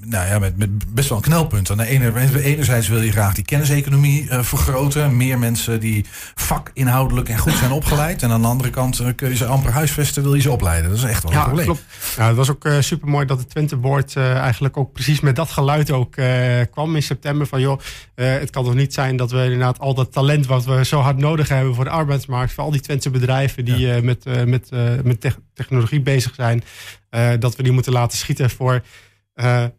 nou 0.00 0.26
ja, 0.28 0.38
met, 0.38 0.58
met 0.58 0.94
best 0.94 1.08
wel 1.08 1.18
een 1.18 1.24
knelpunt. 1.24 1.70
Aan 1.70 1.76
de 1.76 1.86
ene, 1.86 2.42
enerzijds 2.42 2.88
wil 2.88 3.00
je 3.00 3.10
graag 3.10 3.34
die 3.34 3.44
kenniseconomie 3.44 4.26
vergroten. 4.30 5.16
Meer 5.16 5.38
mensen 5.38 5.80
die 5.80 6.04
vakinhoudelijk 6.34 7.28
en 7.28 7.38
goed 7.38 7.52
zijn 7.52 7.70
opgeleid. 7.70 8.22
En 8.22 8.30
aan 8.30 8.40
de 8.40 8.46
andere 8.48 8.70
kant 8.70 9.02
kun 9.16 9.28
je 9.28 9.36
ze 9.36 9.46
amper 9.46 9.72
huisvesten, 9.72 10.22
wil 10.22 10.34
je 10.34 10.40
ze 10.40 10.50
opleiden. 10.50 10.90
Dat 10.90 10.98
is 10.98 11.04
echt 11.04 11.22
wel 11.22 11.32
een 11.32 11.38
ja, 11.38 11.44
probleem. 11.44 11.64
Klopt. 11.64 11.84
Ja, 12.16 12.26
het 12.26 12.36
was 12.36 12.50
ook 12.50 12.68
super 12.80 13.08
mooi 13.08 13.26
dat 13.26 13.38
het 13.38 13.50
Twente 13.50 13.76
Board 13.76 14.16
eigenlijk 14.16 14.76
ook 14.76 14.92
precies 14.92 15.20
met 15.20 15.36
dat 15.36 15.50
geluid 15.50 15.90
ook 15.90 16.16
kwam 16.70 16.96
in 16.96 17.02
september. 17.02 17.46
Van 17.46 17.60
joh, 17.60 17.80
het 18.14 18.50
kan 18.50 18.64
toch 18.64 18.74
niet 18.74 18.94
zijn 18.94 19.16
dat 19.16 19.30
we 19.30 19.42
inderdaad 19.42 19.78
al 19.78 19.94
dat 19.94 20.12
talent 20.12 20.46
wat 20.46 20.64
we 20.64 20.84
zo 20.84 21.00
hard 21.00 21.18
nodig 21.18 21.48
hebben 21.48 21.74
voor 21.74 21.84
de 21.84 21.90
arbeidsmarkt, 21.90 22.52
voor 22.52 22.64
al 22.64 22.70
die 22.70 22.80
Twentse 22.86 23.10
bedrijven 23.10 23.64
die 23.64 23.78
ja. 23.78 23.96
uh, 23.96 24.02
met, 24.02 24.26
uh, 24.26 24.44
met, 24.44 24.70
met 25.04 25.20
te 25.20 25.32
technologie 25.54 26.00
bezig 26.00 26.34
zijn, 26.34 26.62
dat 27.38 27.56
we 27.56 27.62
die 27.62 27.72
moeten 27.72 27.92
laten 27.92 28.18
schieten 28.18 28.50
voor, 28.50 28.82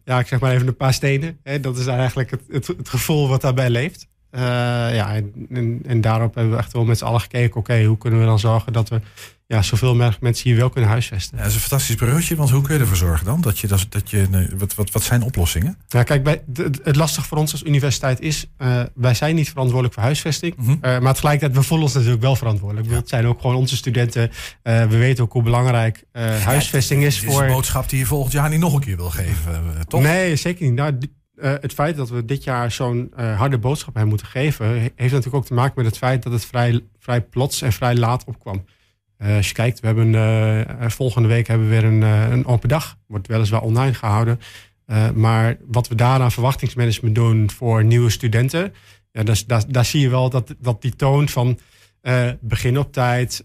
ja, 0.04 0.18
ik 0.18 0.26
zeg 0.26 0.40
maar 0.40 0.52
even 0.52 0.66
een 0.66 0.76
paar 0.76 0.94
stenen. 0.94 1.38
Hè? 1.42 1.60
Dat 1.60 1.78
is 1.78 1.86
eigenlijk 1.86 2.30
het, 2.30 2.42
het, 2.48 2.66
het 2.66 2.88
gevoel 2.88 3.28
wat 3.28 3.40
daarbij 3.40 3.70
leeft. 3.70 4.08
Ja, 4.30 5.14
en, 5.14 5.80
en, 5.86 6.00
daarop 6.00 6.34
hebben 6.34 6.52
we 6.52 6.58
echt 6.58 6.72
wel 6.72 6.84
met 6.84 6.98
z'n 6.98 7.04
allen 7.04 7.20
gekeken, 7.20 7.56
oké, 7.56 7.58
okay, 7.58 7.84
hoe 7.84 7.98
kunnen 7.98 8.20
we 8.20 8.26
dan 8.26 8.38
zorgen 8.38 8.72
dat 8.72 8.88
we 8.88 9.00
ja, 9.48 9.62
zoveel 9.62 9.94
mogelijk 9.94 10.20
mensen 10.20 10.48
hier 10.48 10.58
wel 10.58 10.68
kunnen 10.70 10.90
huisvesten. 10.90 11.36
Ja, 11.36 11.42
dat 11.42 11.50
is 11.50 11.56
een 11.56 11.68
fantastisch 11.68 11.94
broodje, 11.94 12.36
want 12.36 12.50
hoe 12.50 12.62
kun 12.62 12.74
je 12.74 12.80
ervoor 12.80 12.96
zorgen 12.96 13.26
dan? 13.26 13.40
Dat 13.40 13.58
je, 13.58 13.66
dat, 13.66 13.86
dat 13.88 14.10
je, 14.10 14.48
wat, 14.58 14.74
wat, 14.74 14.90
wat 14.90 15.02
zijn 15.02 15.22
oplossingen? 15.22 15.78
Ja, 15.88 16.02
kijk, 16.02 16.22
bij, 16.22 16.42
de, 16.46 16.70
het 16.82 16.96
lastig 16.96 17.26
voor 17.26 17.38
ons 17.38 17.52
als 17.52 17.62
universiteit 17.62 18.20
is, 18.20 18.46
uh, 18.58 18.82
wij 18.94 19.14
zijn 19.14 19.34
niet 19.34 19.48
verantwoordelijk 19.48 19.94
voor 19.94 20.02
huisvesting. 20.02 20.56
Mm 20.56 20.64
-hmm. 20.64 20.78
uh, 20.82 20.98
maar 20.98 21.14
tegelijkertijd, 21.14 21.58
we 21.58 21.62
voelen 21.62 21.86
ons 21.86 21.94
natuurlijk 21.94 22.22
wel 22.22 22.36
verantwoordelijk. 22.36 22.88
Ja. 22.88 22.94
Het 22.94 23.08
zijn 23.08 23.26
ook 23.26 23.40
gewoon 23.40 23.56
onze 23.56 23.76
studenten. 23.76 24.30
Uh, 24.30 24.84
we 24.86 24.96
weten 24.96 25.24
ook 25.24 25.32
hoe 25.32 25.42
belangrijk 25.42 26.04
huisvesting 26.44 27.00
ja, 27.00 27.06
is 27.06 27.20
voor... 27.20 27.42
is 27.42 27.48
een 27.48 27.54
boodschap 27.54 27.88
die 27.88 27.98
je 27.98 28.06
volgend 28.06 28.32
jaar 28.32 28.48
niet 28.48 28.60
nog 28.60 28.74
een 28.74 28.80
keer 28.80 28.96
wil 28.96 29.10
geven, 29.10 29.86
toch? 29.88 30.02
Nee, 30.02 30.36
zeker 30.36 30.66
niet. 30.66 30.74
Nou, 30.74 30.98
uh, 31.40 31.52
het 31.60 31.72
feit 31.72 31.96
dat 31.96 32.10
we 32.10 32.24
dit 32.24 32.44
jaar 32.44 32.72
zo'n 32.72 33.12
uh, 33.18 33.38
harde 33.38 33.58
boodschap 33.58 33.92
hebben 33.94 34.08
moeten 34.08 34.26
geven, 34.26 34.66
heeft 34.80 34.96
natuurlijk 34.96 35.34
ook 35.34 35.44
te 35.44 35.54
maken 35.54 35.72
met 35.76 35.86
het 35.86 35.98
feit 35.98 36.22
dat 36.22 36.32
het 36.32 36.44
vrij, 36.44 36.80
vrij 36.98 37.20
plots 37.22 37.62
en 37.62 37.72
vrij 37.72 37.96
laat 37.96 38.24
opkwam. 38.24 38.64
Uh, 39.18 39.36
als 39.36 39.48
je 39.48 39.54
kijkt, 39.54 39.80
we 39.80 39.86
hebben 39.86 40.90
volgende 40.90 41.28
week 41.28 41.46
hebben 41.46 41.68
we 41.68 41.80
weer 41.80 41.84
een, 41.84 42.02
een 42.32 42.46
open 42.46 42.68
dag. 42.68 42.96
Wordt 43.06 43.26
weliswaar 43.26 43.62
online 43.62 43.94
gehouden. 43.94 44.40
maar 45.14 45.56
wat 45.66 45.88
we 45.88 45.94
daar 45.94 46.20
aan 46.20 46.32
verwachtingsmanagement 46.32 47.14
doen 47.14 47.50
voor 47.50 47.84
nieuwe 47.84 48.10
studenten. 48.10 48.74
Ja, 49.12 49.22
daar, 49.68 49.84
zie 49.84 50.00
je 50.00 50.08
wel 50.08 50.30
dat, 50.30 50.54
dat 50.58 50.82
die 50.82 50.96
toon 50.96 51.28
van 51.28 51.58
begin 52.40 52.78
op 52.78 52.92
tijd. 52.92 53.44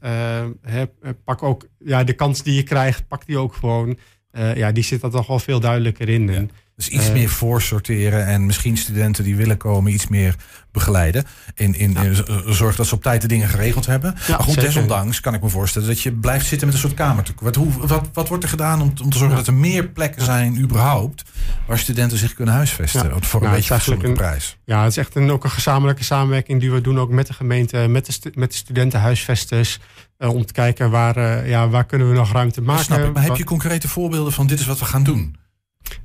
Pak 1.24 1.44
ook 1.44 1.68
ja, 1.80 2.04
de 2.04 2.14
kans 2.14 2.44
die 2.44 2.56
je 2.56 2.64
krijgt, 2.64 3.08
pak 3.08 3.26
die 3.26 3.38
ook 3.38 3.54
gewoon. 3.54 3.98
Ja, 4.34 4.72
die 4.72 4.84
zit 4.84 5.04
er 5.04 5.10
toch 5.10 5.28
wel 5.28 5.40
veel 5.40 5.60
duidelijker 5.60 6.10
in. 6.10 6.28
Ja. 6.28 6.46
Dus 6.76 6.88
iets 6.88 7.12
meer 7.12 7.30
voorsorteren 7.30 8.26
en 8.26 8.46
misschien 8.46 8.78
studenten 8.78 9.24
die 9.24 9.36
willen 9.36 9.58
komen 9.58 9.94
iets 9.94 10.08
meer 10.08 10.36
begeleiden. 10.72 11.24
In, 11.56 11.76
in, 11.76 11.94
ja. 11.94 12.54
zorg 12.54 12.76
dat 12.76 12.88
ze 12.88 12.96
op 12.96 13.02
tijd 13.02 13.22
de 13.22 13.28
dingen 13.28 13.48
geregeld 13.48 13.86
hebben. 13.86 14.16
Ja, 14.28 14.36
maar 14.36 14.46
goed, 14.46 14.54
zeker. 14.54 14.70
desondanks 14.70 15.20
kan 15.20 15.34
ik 15.34 15.42
me 15.42 15.50
voorstellen 15.50 15.88
dat 15.88 16.02
je 16.02 16.12
blijft 16.12 16.46
zitten 16.46 16.68
met 16.68 16.76
een 16.76 16.82
soort 16.82 16.94
kamertekort. 16.94 17.56
Wat, 17.56 17.66
hoe, 17.66 17.88
wat, 17.88 18.10
wat 18.14 18.28
wordt 18.28 18.44
er 18.44 18.50
gedaan 18.50 18.82
om, 18.82 18.94
om 19.04 19.10
te 19.10 19.18
zorgen 19.18 19.38
dat 19.38 19.48
er 19.48 19.54
meer 19.54 19.88
plekken 19.88 20.22
zijn 20.22 20.60
überhaupt 20.60 21.24
waar 21.68 21.80
studenten 21.80 22.18
zich 22.18 22.34
kunnen 22.34 22.54
huisvesten 22.54 23.24
voor 23.24 23.44
een 23.44 23.52
beetje 23.52 23.74
fatsoenlijke 23.74 24.12
prijs? 24.12 24.58
Ja, 24.66 24.82
het 24.82 24.92
is 24.92 24.98
echt 24.98 25.16
een, 25.16 25.32
ook 25.32 25.44
een 25.44 25.50
gezamenlijke 25.50 26.04
samenwerking 26.04 26.60
die 26.60 26.72
we 26.72 26.82
doen 26.82 27.00
ook 27.00 27.10
met 27.10 27.28
de 27.28 27.34
gemeente, 27.34 27.78
met 27.78 28.06
de, 28.06 28.32
met 28.34 28.52
de 28.52 28.58
studentenhuisvesters. 28.58 29.80
Uh, 30.20 30.34
om 30.34 30.46
te 30.46 30.54
kijken 30.54 30.90
waar, 30.90 31.18
uh, 31.18 31.50
ja, 31.50 31.70
waar 31.70 31.86
kunnen 31.86 32.10
we 32.10 32.16
nog 32.16 32.32
ruimte 32.32 32.62
maken. 32.62 32.84
Snap 32.84 33.00
ik, 33.00 33.14
maar 33.14 33.24
heb 33.24 33.36
je 33.36 33.44
concrete 33.44 33.88
voorbeelden 33.88 34.34
van 34.34 34.48
dit 34.48 34.60
is 34.60 34.66
wat 34.66 34.80
we 34.80 34.86
gaan 34.86 35.04
doen? 35.04 35.36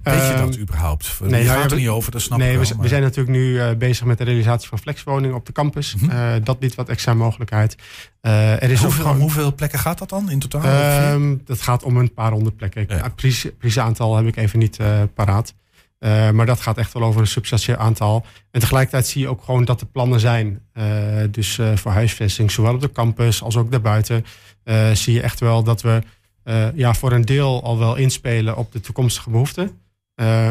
Weet 0.02 0.26
je 0.26 0.34
dat 0.38 0.54
uh, 0.54 0.60
überhaupt? 0.60 1.20
Nee, 1.20 1.42
je 1.42 1.48
gaat 1.48 1.62
ja, 1.62 1.70
er 1.70 1.76
niet 1.76 1.88
over, 1.88 2.12
dat 2.12 2.20
snap 2.20 2.38
nee, 2.38 2.52
ik 2.52 2.58
wel, 2.58 2.68
we, 2.68 2.82
we, 2.82 2.88
zijn 2.88 3.02
natuurlijk 3.02 3.36
nu 3.36 3.52
uh, 3.52 3.70
bezig 3.78 4.06
met 4.06 4.18
de 4.18 4.24
realisatie 4.24 4.68
van 4.68 4.78
flexwoningen 4.78 5.36
op 5.36 5.46
de 5.46 5.52
campus. 5.52 5.94
Mm 5.94 6.08
-hmm. 6.08 6.18
uh, 6.18 6.34
dat 6.42 6.58
biedt 6.58 6.74
wat 6.74 6.88
extra 6.88 7.14
mogelijkheid. 7.14 7.76
er 8.20 8.70
is 8.70 8.80
hoeveel, 8.80 9.04
gewoon, 9.04 9.20
hoeveel 9.20 9.54
plekken 9.54 9.78
gaat 9.78 9.98
dat 9.98 10.08
dan 10.08 10.30
in 10.30 10.38
totaal? 10.38 10.62
Ehm, 10.62 11.36
dat 11.44 11.60
gaat 11.60 11.82
om 11.82 11.96
een 11.96 12.12
paar 12.12 12.30
honderd 12.30 12.56
plekken. 12.56 12.84
Ja. 12.88 13.08
Precies, 13.08 13.50
precies 13.58 13.78
aantal 13.78 14.16
heb 14.16 14.26
ik 14.26 14.36
even 14.36 14.58
niet 14.58 14.78
paraat. 15.14 15.54
Maar 16.32 16.46
dat 16.46 16.60
gaat 16.60 16.78
echt 16.78 16.92
wel 16.92 17.02
over 17.02 17.20
een 17.20 17.26
substantieel 17.26 17.76
aantal. 17.76 18.26
En 18.50 18.60
tegelijkertijd 18.60 19.06
zie 19.06 19.20
je 19.20 19.28
ook 19.28 19.42
gewoon 19.44 19.64
dat 19.64 19.80
er 19.80 19.86
plannen 19.86 20.20
zijn. 20.20 20.60
dus 21.30 21.58
voor 21.74 21.92
huisvesting, 21.92 22.50
zowel 22.50 22.74
op 22.74 22.80
de 22.80 22.92
campus 22.92 23.42
als 23.42 23.56
ook 23.56 23.70
daarbuiten. 23.70 24.24
zie 24.92 25.14
je 25.14 25.22
echt 25.22 25.40
wel 25.40 25.62
dat 25.62 25.82
we 25.82 26.02
ja, 26.74 26.94
voor 26.94 27.12
een 27.12 27.24
deel 27.24 27.62
al 27.62 27.78
wel 27.78 27.96
inspelen 27.96 28.56
op 28.56 28.72
de 28.72 28.80
toekomstige 28.80 29.30
behoeften. 29.30 29.70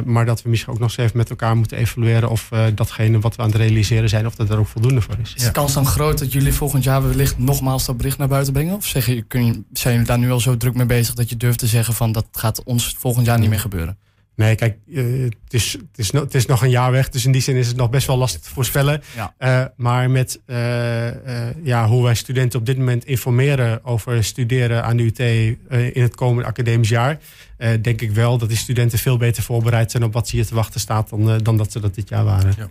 Maar 0.05 0.25
dat 0.25 0.41
we 0.41 0.49
misschien 0.49 0.73
ook 0.73 0.79
nog 0.79 0.89
eens 0.89 0.97
even 0.97 1.17
met 1.17 1.29
elkaar 1.29 1.57
moeten 1.57 1.77
evalueren 1.77 2.29
of 2.29 2.49
datgene 2.75 3.19
wat 3.19 3.35
we 3.35 3.41
aan 3.41 3.47
het 3.47 3.57
realiseren 3.57 4.09
zijn, 4.09 4.25
of 4.25 4.35
dat 4.35 4.49
er 4.49 4.57
ook 4.57 4.67
voldoende 4.67 5.01
voor 5.01 5.15
is. 5.21 5.33
Is 5.33 5.43
de 5.43 5.51
kans 5.51 5.73
dan 5.73 5.85
groot 5.85 6.17
dat 6.17 6.31
jullie 6.31 6.53
volgend 6.53 6.83
jaar 6.83 7.07
wellicht 7.07 7.37
nogmaals 7.37 7.85
dat 7.85 7.97
bericht 7.97 8.17
naar 8.17 8.27
buiten 8.27 8.53
brengen? 8.53 8.75
Of 8.75 8.85
zeg 8.85 9.05
je, 9.05 9.21
kun 9.21 9.45
je, 9.45 9.63
zijn 9.73 9.93
jullie 9.93 10.07
daar 10.07 10.19
nu 10.19 10.31
al 10.31 10.39
zo 10.39 10.57
druk 10.57 10.73
mee 10.73 10.85
bezig 10.85 11.13
dat 11.13 11.29
je 11.29 11.37
durft 11.37 11.59
te 11.59 11.67
zeggen 11.67 11.93
van 11.93 12.11
dat 12.11 12.25
gaat 12.31 12.63
ons 12.63 12.95
volgend 12.97 13.25
jaar 13.25 13.39
niet 13.39 13.49
meer 13.49 13.59
gebeuren? 13.59 13.97
Nee, 14.37 14.55
kijk, 14.55 14.77
uh, 14.85 15.23
het, 15.23 15.53
is, 15.53 15.71
het, 15.71 15.81
is 15.95 16.11
no, 16.11 16.21
het 16.21 16.35
is 16.35 16.45
nog 16.45 16.61
een 16.61 16.69
jaar 16.69 16.91
weg. 16.91 17.09
Dus 17.09 17.25
in 17.25 17.31
die 17.31 17.41
zin 17.41 17.55
is 17.55 17.67
het 17.67 17.75
nog 17.75 17.89
best 17.89 18.07
wel 18.07 18.17
lastig 18.17 18.41
te 18.41 18.49
voorspellen. 18.49 19.01
Ja. 19.15 19.33
Uh, 19.39 19.65
maar 19.75 20.09
met 20.09 20.39
uh, 20.47 21.63
ja, 21.63 21.87
hoe 21.87 22.03
wij 22.03 22.15
studenten 22.15 22.59
op 22.59 22.65
dit 22.65 22.77
moment 22.77 23.05
informeren 23.05 23.85
over 23.85 24.23
studeren 24.23 24.83
aan 24.83 24.97
de 24.97 25.03
UT 25.03 25.19
in 25.93 26.01
het 26.01 26.15
komende 26.15 26.49
academisch 26.49 26.89
jaar. 26.89 27.19
denk 27.81 28.01
ik 28.01 28.11
wel 28.11 28.37
dat 28.37 28.49
die 28.49 28.57
studenten 28.57 28.99
veel 28.99 29.17
beter 29.17 29.43
voorbereid 29.43 29.91
zijn 29.91 30.03
op 30.03 30.13
wat 30.13 30.27
ze 30.27 30.35
hier 30.35 30.45
te 30.45 30.55
wachten 30.55 30.79
staat 30.79 31.09
dan, 31.09 31.37
dan 31.37 31.57
dat 31.57 31.71
ze 31.71 31.79
dat 31.79 31.95
dit 31.95 32.09
jaar 32.09 32.23
waren. 32.23 32.53
Ja. 32.57 32.69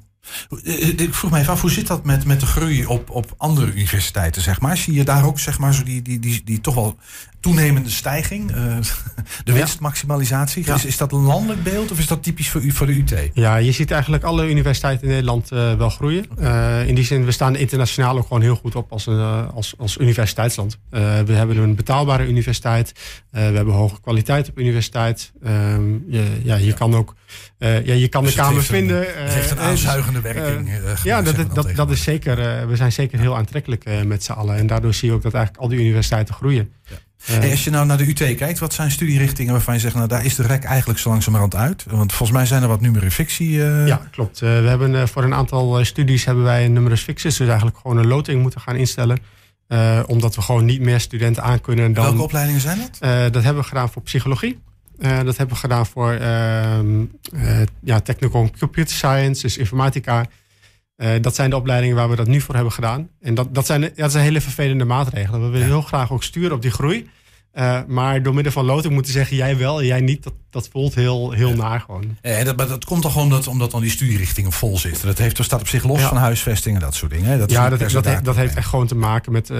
Ik 0.97 1.15
vroeg 1.15 1.31
mij 1.31 1.41
even 1.41 1.53
af, 1.53 1.61
hoe 1.61 1.71
zit 1.71 1.87
dat 1.87 2.05
met, 2.05 2.25
met 2.25 2.41
de 2.41 2.47
groei 2.47 2.87
op, 2.87 3.11
op 3.11 3.35
andere 3.37 3.73
universiteiten, 3.73 4.43
zeg 4.43 4.61
maar? 4.61 4.77
Zie 4.77 4.95
je 4.95 5.05
daar 5.05 5.25
ook, 5.25 5.39
zeg 5.39 5.59
maar, 5.59 5.75
zo 5.75 5.83
die, 5.83 6.03
die, 6.03 6.19
die, 6.19 6.43
die 6.45 6.61
toch 6.61 6.75
wel 6.75 6.97
toenemende 7.41 7.91
stijging, 7.91 8.57
uh, 8.57 8.57
de 9.45 9.53
winstmaximalisatie? 9.53 10.67
Ja. 10.67 10.75
Is, 10.75 10.85
is 10.85 10.97
dat 10.97 11.13
een 11.13 11.23
landelijk 11.23 11.63
beeld 11.63 11.91
of 11.91 11.99
is 11.99 12.07
dat 12.07 12.23
typisch 12.23 12.51
voor, 12.51 12.61
u, 12.61 12.71
voor 12.71 12.87
de 12.87 12.99
UT? 12.99 13.31
Ja, 13.35 13.57
je 13.57 13.73
ziet 13.73 13.91
eigenlijk 13.91 14.25
alle 14.25 14.49
universiteiten 14.49 15.07
in 15.07 15.13
Nederland 15.13 15.53
uh, 15.53 15.75
wel 15.75 15.91
groeien. 15.91 16.27
Uh, 16.41 16.89
in 16.89 16.95
die 16.95 17.05
zin, 17.05 17.25
we 17.25 17.31
staan 17.31 17.57
internationaal 17.57 18.17
ook 18.17 18.27
gewoon 18.27 18.43
heel 18.43 18.57
goed 18.57 18.75
op 18.75 18.93
als, 18.93 19.07
een, 19.07 19.51
als, 19.51 19.75
als 19.79 19.97
universiteitsland. 19.97 20.79
we 20.91 21.33
hebben 21.33 21.57
een 21.57 21.75
betaalbare 21.75 22.27
universiteit, 22.27 22.93
we 23.31 23.41
hebben 23.41 23.75
hoge 23.75 24.01
kwaliteit 24.01 24.49
op 24.49 24.59
universiteit. 24.59 25.33
Um, 25.47 26.05
je, 26.09 26.41
ja, 26.43 26.55
je 26.55 26.67
ja. 26.67 26.73
kan 26.73 26.95
ook 26.95 27.15
ja, 27.59 27.95
je 27.95 28.09
kan 28.09 28.25
dus 28.25 28.35
de 28.35 28.41
kamer 28.41 28.63
vinden. 28.63 28.99
Het 28.99 29.35
heeft 29.35 29.51
een 29.51 29.59
aanzuigende 29.59 30.16
werking. 30.21 30.71
ja, 31.03 31.23
dat, 31.23 31.37
dat, 31.37 31.55
dat, 31.55 31.75
dat 31.75 31.91
is 31.91 32.03
zeker, 32.03 32.69
we 32.69 32.77
zijn 32.77 32.93
zeker 32.93 33.19
heel 33.19 33.37
aantrekkelijk 33.37 34.05
met 34.05 34.25
z'n 34.25 34.33
allen. 34.33 34.57
En 34.57 34.67
daardoor 34.67 34.95
zie 34.95 35.09
je 35.09 35.15
ook 35.15 35.23
dat 35.23 35.35
eigenlijk 35.35 35.65
al 35.65 35.69
die 35.71 35.79
universiteiten 35.79 36.35
groeien. 36.35 36.73
Ja. 36.91 36.97
Hey, 37.33 37.51
als 37.51 37.65
je 37.65 37.71
nou 37.71 37.87
naar 37.87 37.97
de 37.97 38.07
UT 38.07 38.37
kijkt, 38.37 38.59
wat 38.59 38.73
zijn 38.73 38.91
studierichtingen 38.91 39.53
waarvan 39.53 39.75
je 39.75 39.81
zegt, 39.81 39.95
nou 39.95 40.09
daar 40.09 40.25
is 40.25 40.35
de 40.35 40.43
rek 40.43 40.65
eigenlijk 40.65 40.99
zo 40.99 41.09
langzamerhand 41.09 41.55
uit? 41.55 41.85
Want 41.91 42.13
volgens 42.13 42.39
mij 42.39 42.47
zijn 42.47 42.63
er 42.63 42.69
wat 42.69 42.81
numerus 42.81 43.15
fictie. 43.15 43.51
Uh... 43.51 43.87
Ja, 43.87 44.09
klopt. 44.11 44.43
Uh, 44.43 44.61
we 44.61 44.69
hebben 44.69 44.93
uh, 44.93 45.07
voor 45.07 45.25
een 45.25 45.35
aantal 45.35 45.85
studies 45.85 46.25
hebben 46.25 46.45
wij 46.45 46.65
een 46.65 46.73
numerus 46.73 47.03
fictus, 47.03 47.37
dus 47.37 47.47
eigenlijk 47.47 47.79
gewoon 47.79 47.97
een 47.97 48.07
loting 48.07 48.43
moeten 48.43 48.61
gaan 48.61 48.77
instellen. 48.77 49.19
omdat 50.07 50.35
we 50.35 50.43
gewoon 50.43 50.65
niet 50.65 50.81
meer 50.81 51.01
studenten 51.01 51.43
aan 51.43 51.61
kunnen 51.61 51.93
dan. 51.93 52.05
Welke 52.05 52.23
opleidingen 52.23 52.61
zijn 52.61 52.79
dat? 52.79 53.33
dat 53.33 53.43
hebben 53.43 53.63
we 53.63 53.69
gedaan 53.69 53.91
voor 53.91 54.03
psychologie. 54.03 54.59
Dat 54.99 55.37
hebben 55.37 55.55
we 55.55 55.61
gedaan 55.61 55.87
voor 55.87 56.13
ehm, 56.13 57.05
ja, 57.81 58.01
technical 58.01 58.51
computer 58.59 58.97
science, 58.97 59.43
dus 59.43 59.57
informatica. 59.57 60.27
dat 61.21 61.35
zijn 61.35 61.51
de 61.51 61.57
opleidingen 61.57 61.97
waar 61.97 62.11
we 62.11 62.17
dat 62.17 62.27
nu 62.27 62.41
voor 62.41 62.55
hebben 62.55 62.73
gedaan. 62.73 63.09
En 63.21 63.35
dat, 63.35 63.55
dat, 63.55 63.67
zijn, 63.67 63.93
dat 63.95 64.13
zijn 64.13 64.25
hele 64.25 64.41
vervelende 64.41 64.85
maatregelen. 64.85 65.43
We 65.43 65.49
willen 65.49 65.67
heel 65.67 65.83
graag 65.83 66.13
ook 66.13 66.23
sturen 66.23 66.53
op 66.53 66.63
die 66.63 66.71
groei. 66.71 67.09
Uh, 67.59 67.81
maar 67.87 68.23
door 68.23 68.35
middel 68.35 68.53
van 68.53 68.65
loting 68.65 68.95
moeten 68.95 69.13
zeggen, 69.13 69.37
jij 69.37 69.57
wel 69.57 69.81
en 69.81 69.87
jij 69.87 70.01
niet, 70.01 70.23
dat, 70.23 70.33
dat 70.51 70.69
voelt 70.73 70.95
heel, 70.95 71.31
heel 71.31 71.55
naar 71.55 71.81
gewoon. 71.81 72.17
Ja, 72.23 72.45
dat, 72.45 72.57
maar 72.57 72.69
dat 72.69 72.85
komt 72.85 73.03
toch 73.03 73.17
omdat, 73.17 73.47
omdat 73.47 73.71
dan 73.71 73.81
die 73.81 73.91
studierichtingen 73.91 74.53
vol 74.53 74.79
zitten. 74.79 75.07
Dat, 75.07 75.19
heeft, 75.19 75.37
dat 75.37 75.47
staat 75.47 75.61
op 75.61 75.69
zich 75.69 75.85
los 75.85 76.01
van 76.01 76.17
huisvesting 76.17 76.75
en 76.75 76.81
dat 76.81 76.95
soort 76.95 77.13
dingen. 77.13 77.39
Dat 77.39 77.51
ja, 77.51 77.69
dat, 77.69 77.91
dat, 77.91 78.05
heeft, 78.05 78.25
dat 78.25 78.37
heeft 78.37 78.55
echt 78.55 78.69
gewoon 78.69 78.87
te 78.87 78.95
maken 78.95 79.33
met, 79.33 79.51
uh, 79.51 79.57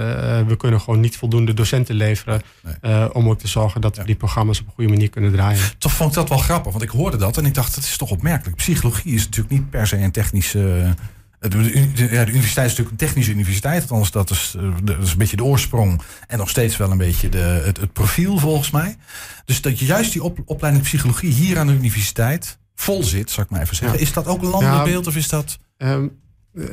we 0.47 0.55
kunnen 0.57 0.81
gewoon 0.81 0.99
niet 0.99 1.17
voldoende 1.17 1.53
docenten 1.53 1.95
leveren. 1.95 2.41
Uh, 2.81 3.05
om 3.13 3.29
ook 3.29 3.39
te 3.39 3.47
zorgen 3.47 3.81
dat 3.81 3.97
we 3.97 4.03
die 4.03 4.15
programma's 4.15 4.59
op 4.59 4.65
een 4.67 4.73
goede 4.73 4.91
manier 4.91 5.09
kunnen 5.09 5.31
draaien. 5.31 5.59
Toch 5.77 5.91
vond 5.91 6.09
ik 6.09 6.15
dat 6.15 6.29
wel 6.29 6.37
grappig, 6.37 6.71
want 6.71 6.83
ik 6.83 6.89
hoorde 6.89 7.17
dat 7.17 7.37
en 7.37 7.45
ik 7.45 7.53
dacht, 7.53 7.75
dat 7.75 7.83
is 7.83 7.97
toch 7.97 8.11
opmerkelijk. 8.11 8.57
Psychologie 8.57 9.13
is 9.13 9.23
natuurlijk 9.25 9.53
niet 9.53 9.69
per 9.69 9.87
se 9.87 9.97
een 9.97 10.11
technische 10.11 10.95
de, 11.39 12.07
ja, 12.11 12.25
de 12.25 12.31
universiteit 12.31 12.65
is 12.65 12.77
natuurlijk 12.77 12.89
een 12.89 13.07
technische 13.07 13.31
universiteit. 13.31 13.81
Althans, 13.81 14.11
dat 14.11 14.29
is, 14.29 14.55
eh, 14.57 14.71
dat 14.83 15.03
is 15.03 15.11
een 15.11 15.17
beetje 15.17 15.37
de 15.37 15.43
oorsprong. 15.43 16.01
En 16.27 16.37
nog 16.37 16.49
steeds 16.49 16.77
wel 16.77 16.91
een 16.91 16.97
beetje 16.97 17.29
de, 17.29 17.37
het, 17.37 17.77
het 17.79 17.93
profiel, 17.93 18.37
volgens 18.37 18.71
mij. 18.71 18.95
Dus 19.45 19.61
dat 19.61 19.79
je 19.79 19.85
juist 19.85 20.11
die 20.11 20.23
op, 20.23 20.39
opleiding 20.45 20.85
psychologie 20.85 21.31
hier 21.31 21.57
aan 21.57 21.67
de 21.67 21.73
universiteit 21.73 22.57
vol 22.75 23.03
zit, 23.03 23.31
zou 23.31 23.45
ik 23.45 23.51
maar 23.51 23.61
even 23.61 23.75
zeggen. 23.75 23.99
Is 23.99 24.13
dat 24.13 24.27
ook 24.27 24.41
een 24.41 24.49
landelijk 24.49 24.83
beeld 24.83 25.07
of 25.07 25.15
is 25.15 25.29
dat... 25.29 25.57
Um, 25.77 26.19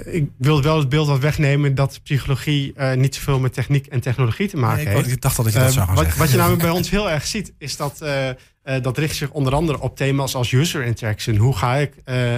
ik 0.05 0.31
wil 0.39 0.63
wel 0.63 0.79
het 0.79 0.89
beeld 0.89 1.07
wat 1.07 1.19
wegnemen 1.19 1.75
dat 1.75 2.01
psychologie 2.03 2.73
uh, 2.77 2.93
niet 2.93 3.15
zoveel 3.15 3.39
met 3.39 3.53
techniek 3.53 3.87
en 3.87 4.01
technologie 4.01 4.49
te 4.49 4.57
maken 4.57 4.87
heeft. 4.87 5.11
Ik 5.11 5.21
dacht 5.21 5.37
dat 5.37 5.47
ik 5.47 5.53
dat 5.53 5.63
uh, 5.63 5.69
zou 5.69 5.87
gaan 5.87 5.95
wat, 5.95 6.05
zeggen. 6.05 6.23
Wat 6.23 6.31
je 6.31 6.37
namelijk 6.37 6.63
bij 6.63 6.71
ons 6.71 6.91
heel 6.91 7.11
erg 7.11 7.27
ziet, 7.27 7.53
is 7.59 7.77
dat 7.77 8.01
uh, 8.03 8.29
dat 8.83 8.99
richt 8.99 9.17
zich 9.17 9.31
onder 9.31 9.55
andere 9.55 9.81
op 9.81 9.97
thema's 9.97 10.35
als 10.35 10.53
user 10.53 10.85
interaction. 10.85 11.37
Hoe 11.37 11.57
ga 11.57 11.77
ik 11.77 11.93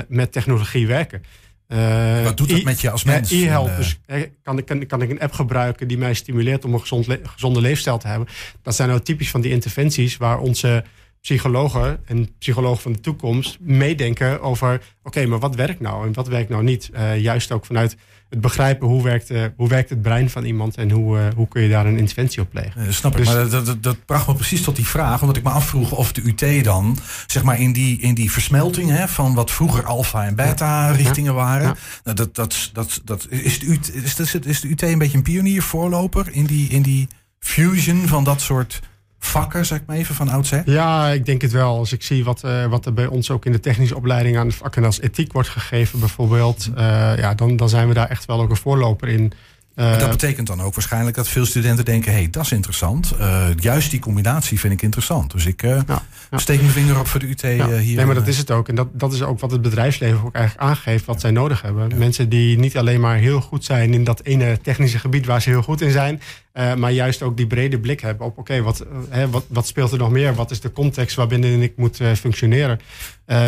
met 0.08 0.32
technologie 0.32 0.86
werken? 0.86 1.22
Uh, 1.68 2.24
Wat 2.24 2.36
doet 2.36 2.48
dat 2.48 2.62
met 2.62 2.80
je 2.80 2.90
als 2.90 3.04
mens? 3.04 3.30
E-help. 3.30 3.76
Dus 3.76 3.98
kan, 4.42 4.64
kan, 4.64 4.86
kan 4.86 5.02
ik 5.02 5.10
een 5.10 5.20
app 5.20 5.32
gebruiken 5.32 5.88
die 5.88 5.98
mij 5.98 6.14
stimuleert 6.14 6.64
om 6.64 6.74
een 6.74 6.80
gezond 6.80 7.06
gezonde 7.22 7.60
leefstijl 7.60 7.98
te 7.98 8.08
hebben? 8.08 8.28
Dat 8.62 8.74
zijn 8.74 8.88
nou 8.88 9.00
typisch 9.00 9.30
van 9.30 9.40
die 9.40 9.50
interventies 9.50 10.16
waar 10.16 10.38
onze 10.38 10.84
psychologen 11.26 11.98
en 12.04 12.36
psychologen 12.38 12.82
van 12.82 12.92
de 12.92 13.00
toekomst 13.00 13.58
meedenken 13.60 14.40
over: 14.40 14.82
oké, 15.02 15.26
maar 15.26 15.38
wat 15.38 15.54
werkt 15.54 15.80
nou 15.80 16.06
en 16.06 16.12
wat 16.12 16.28
werkt 16.28 16.48
nou 16.48 16.62
niet? 16.62 16.90
Uh, 16.94 17.20
juist 17.20 17.52
ook 17.52 17.66
vanuit 17.66 17.96
het 18.28 18.40
begrijpen 18.40 18.88
hoe 18.88 19.02
werkt, 19.02 19.30
uh, 19.30 19.44
hoe 19.56 19.68
werkt 19.68 19.90
het 19.90 20.02
brein 20.02 20.30
van 20.30 20.44
iemand 20.44 20.76
en 20.76 20.90
hoe, 20.90 21.18
uh, 21.18 21.24
hoe 21.36 21.48
kun 21.48 21.62
je 21.62 21.68
daar 21.68 21.86
een 21.86 21.98
interventie 21.98 22.40
op 22.40 22.50
plegen. 22.50 22.94
Snap 22.94 23.12
ik, 23.12 23.18
dus, 23.18 23.26
maar 23.26 23.48
dat, 23.48 23.66
dat, 23.66 23.82
dat, 23.82 24.04
bracht 24.04 24.26
me 24.26 24.34
precies 24.34 24.62
tot 24.62 24.76
die 24.76 24.86
vraag, 24.86 25.20
omdat 25.20 25.36
ik 25.36 25.42
me 25.42 25.50
afvroeg 25.50 25.92
of 25.92 26.12
de 26.12 26.22
UT 26.24 26.64
dan, 26.64 26.98
zeg 27.26 27.42
maar 27.42 27.60
in 27.60 27.72
die, 27.72 28.00
in 28.00 28.14
die 28.14 28.30
versmelting 28.30 28.90
hè, 28.90 29.08
van 29.08 29.34
wat 29.34 29.50
vroeger 29.50 29.84
alfa 29.84 30.24
en 30.24 30.34
beta 30.34 30.90
richtingen 30.90 31.34
waren, 31.34 31.66
ja. 31.66 31.76
Nou, 32.04 32.16
dat, 32.16 32.34
dat, 32.34 32.70
dat, 32.72 33.00
dat, 33.04 33.26
is, 33.30 33.58
de 33.58 33.66
UT, 33.66 33.94
is, 33.94 34.14
de, 34.14 34.40
is 34.44 34.60
de 34.60 34.68
UT 34.68 34.82
een 34.82 34.98
beetje 34.98 35.16
een 35.16 35.22
pionier, 35.22 35.62
voorloper 35.62 36.28
in 36.30 36.44
die, 36.44 36.68
in 36.68 36.82
die 36.82 37.08
fusion 37.38 38.06
van 38.08 38.24
dat 38.24 38.40
soort 38.40 38.80
vakken, 39.26 39.66
zeg 39.66 39.78
ik 39.78 39.86
maar 39.86 39.96
even, 39.96 40.14
van 40.14 40.28
oudsher? 40.28 40.62
Ja, 40.64 41.08
ik 41.08 41.26
denk 41.26 41.42
het 41.42 41.52
wel. 41.52 41.78
Als 41.78 41.92
ik 41.92 42.02
zie 42.02 42.24
wat, 42.24 42.42
uh, 42.44 42.66
wat 42.66 42.86
er 42.86 42.92
bij 42.92 43.06
ons 43.06 43.30
ook 43.30 43.44
in 43.44 43.52
de 43.52 43.60
technische 43.60 43.96
opleiding 43.96 44.36
aan 44.36 44.48
de 44.48 44.54
vakken 44.54 44.84
als 44.84 45.00
ethiek 45.00 45.32
wordt 45.32 45.48
gegeven, 45.48 45.98
bijvoorbeeld, 45.98 46.70
uh, 46.78 47.18
ja, 47.18 47.34
dan, 47.34 47.56
dan 47.56 47.68
zijn 47.68 47.88
we 47.88 47.94
daar 47.94 48.08
echt 48.08 48.24
wel 48.24 48.40
ook 48.40 48.50
een 48.50 48.56
voorloper 48.56 49.08
in. 49.08 49.32
Uh, 49.76 49.98
dat 49.98 50.10
betekent 50.10 50.46
dan 50.46 50.62
ook 50.62 50.74
waarschijnlijk 50.74 51.16
dat 51.16 51.28
veel 51.28 51.46
studenten 51.46 51.84
denken: 51.84 52.12
hé, 52.12 52.18
hey, 52.18 52.30
dat 52.30 52.44
is 52.44 52.52
interessant. 52.52 53.14
juist 53.56 53.90
die 53.90 54.00
combinatie 54.00 54.60
vind 54.60 54.72
ik 54.72 54.82
interessant. 54.82 55.32
Dus 55.32 55.46
ik 55.46 55.62
ja, 55.62 55.84
ja. 56.30 56.38
steek 56.38 56.60
mijn 56.60 56.72
vinger 56.72 56.98
op 56.98 57.06
voor 57.06 57.20
de 57.20 57.28
UT 57.28 57.40
ja. 57.40 57.68
hier. 57.68 57.96
Nee, 57.96 58.04
maar 58.04 58.14
dat 58.14 58.26
is 58.26 58.38
het 58.38 58.50
ook. 58.50 58.68
En 58.68 58.74
dat, 58.74 58.88
dat 58.92 59.12
is 59.12 59.22
ook 59.22 59.40
wat 59.40 59.50
het 59.50 59.62
bedrijfsleven 59.62 60.24
ook 60.24 60.34
eigenlijk 60.34 60.68
aangeeft 60.68 61.04
wat 61.04 61.20
zij 61.20 61.30
nodig 61.30 61.62
hebben. 61.62 61.98
Mensen 61.98 62.28
die 62.28 62.58
niet 62.58 62.76
alleen 62.76 63.00
maar 63.00 63.16
heel 63.16 63.40
goed 63.40 63.64
zijn 63.64 63.94
in 63.94 64.04
dat 64.04 64.22
ene 64.22 64.58
technische 64.62 64.98
gebied 64.98 65.26
waar 65.26 65.42
ze 65.42 65.48
heel 65.48 65.62
goed 65.62 65.80
in 65.80 65.90
zijn, 65.90 66.20
uh, 66.58 66.74
maar 66.74 66.92
juist 66.92 67.22
ook 67.22 67.36
die 67.36 67.46
brede 67.46 67.78
blik 67.78 68.00
hebben 68.00 68.26
op: 68.26 68.38
oké, 68.38 68.40
okay, 68.40 68.62
wat, 68.62 68.84
wat, 69.30 69.44
wat 69.48 69.66
speelt 69.66 69.92
er 69.92 69.98
nog 69.98 70.10
meer? 70.10 70.34
Wat 70.34 70.50
is 70.50 70.60
de 70.60 70.72
context 70.72 71.16
waarbinnen 71.16 71.62
ik 71.62 71.72
moet 71.76 72.00
uh, 72.00 72.12
functioneren? 72.12 72.80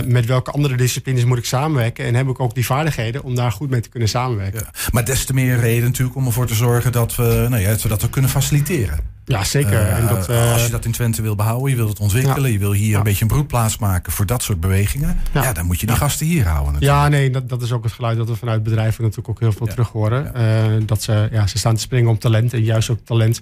met 0.05 0.27
welke 0.27 0.51
andere 0.51 0.77
disciplines 0.77 1.25
moet 1.25 1.39
ik 1.39 1.45
samenwerken? 1.45 2.05
En 2.05 2.15
heb 2.15 2.29
ik 2.29 2.41
ook 2.41 2.55
die 2.55 2.67
vaardigheden 2.67 3.23
om 3.23 3.35
daar 3.35 3.53
goed 3.53 3.71
mee 3.71 3.81
te 3.81 3.89
kunnen 3.89 4.09
samenwerken? 4.09 4.61
Ja, 4.61 4.81
maar 4.91 5.05
des 5.05 5.25
te 5.25 5.35
meer 5.35 5.61
reden 5.61 5.85
natuurlijk 5.85 6.17
om 6.17 6.27
ervoor 6.27 6.47
te 6.47 6.55
zorgen 6.55 6.93
dat 6.93 7.17
we, 7.17 7.47
nou 7.49 7.63
ja, 7.63 7.77
dat 7.89 8.03
we 8.03 8.11
kunnen 8.11 8.31
faciliteren. 8.31 9.17
Ja, 9.29 9.45
zeker. 9.45 9.81
en 9.81 10.07
dat, 10.07 10.29
als 10.29 10.65
je 10.65 10.71
dat 10.71 10.85
in 10.85 10.93
Twente 10.93 11.23
wil 11.23 11.35
behouden, 11.35 11.71
je 11.71 11.77
wilt 11.77 11.89
het 11.89 11.99
ontwikkelen, 11.99 12.47
ja. 12.47 12.53
je 12.53 12.59
wil 12.59 12.73
hier 12.73 12.91
ja. 12.91 12.97
een 12.97 13.03
beetje 13.03 13.23
een 13.23 13.31
broedplaats 13.31 13.79
maken 13.79 14.13
voor 14.13 14.27
dat 14.27 14.43
soort 14.43 14.61
bewegingen, 14.61 15.21
ja, 15.33 15.43
ja 15.43 15.53
dan 15.53 15.67
moet 15.67 15.81
je 15.81 15.87
die 15.87 15.97
gasten 15.97 16.27
hier 16.27 16.47
houden. 16.47 16.73
Natuurlijk. 16.73 17.01
Ja, 17.01 17.09
nee, 17.09 17.31
dat, 17.31 17.49
dat 17.49 17.63
is 17.63 17.73
ook 17.73 17.85
het 17.85 17.93
geluid 17.93 18.17
dat 18.17 18.29
we 18.29 18.37
vanuit 18.37 18.63
bedrijven 18.63 19.03
natuurlijk 19.03 19.29
ook 19.29 19.41
heel 19.41 19.53
veel 19.53 19.67
terug 19.67 19.89
horen. 19.89 20.87
dat 20.87 21.03
ze, 21.03 21.29
ja, 21.33 21.47
ze 21.47 21.59
staan 21.59 21.75
te 21.75 21.81
springen 21.81 22.11
om 22.11 22.19
talent 22.19 22.53
en 22.53 22.63
juist 22.63 22.91
ook 22.91 22.98
talent. 23.05 23.41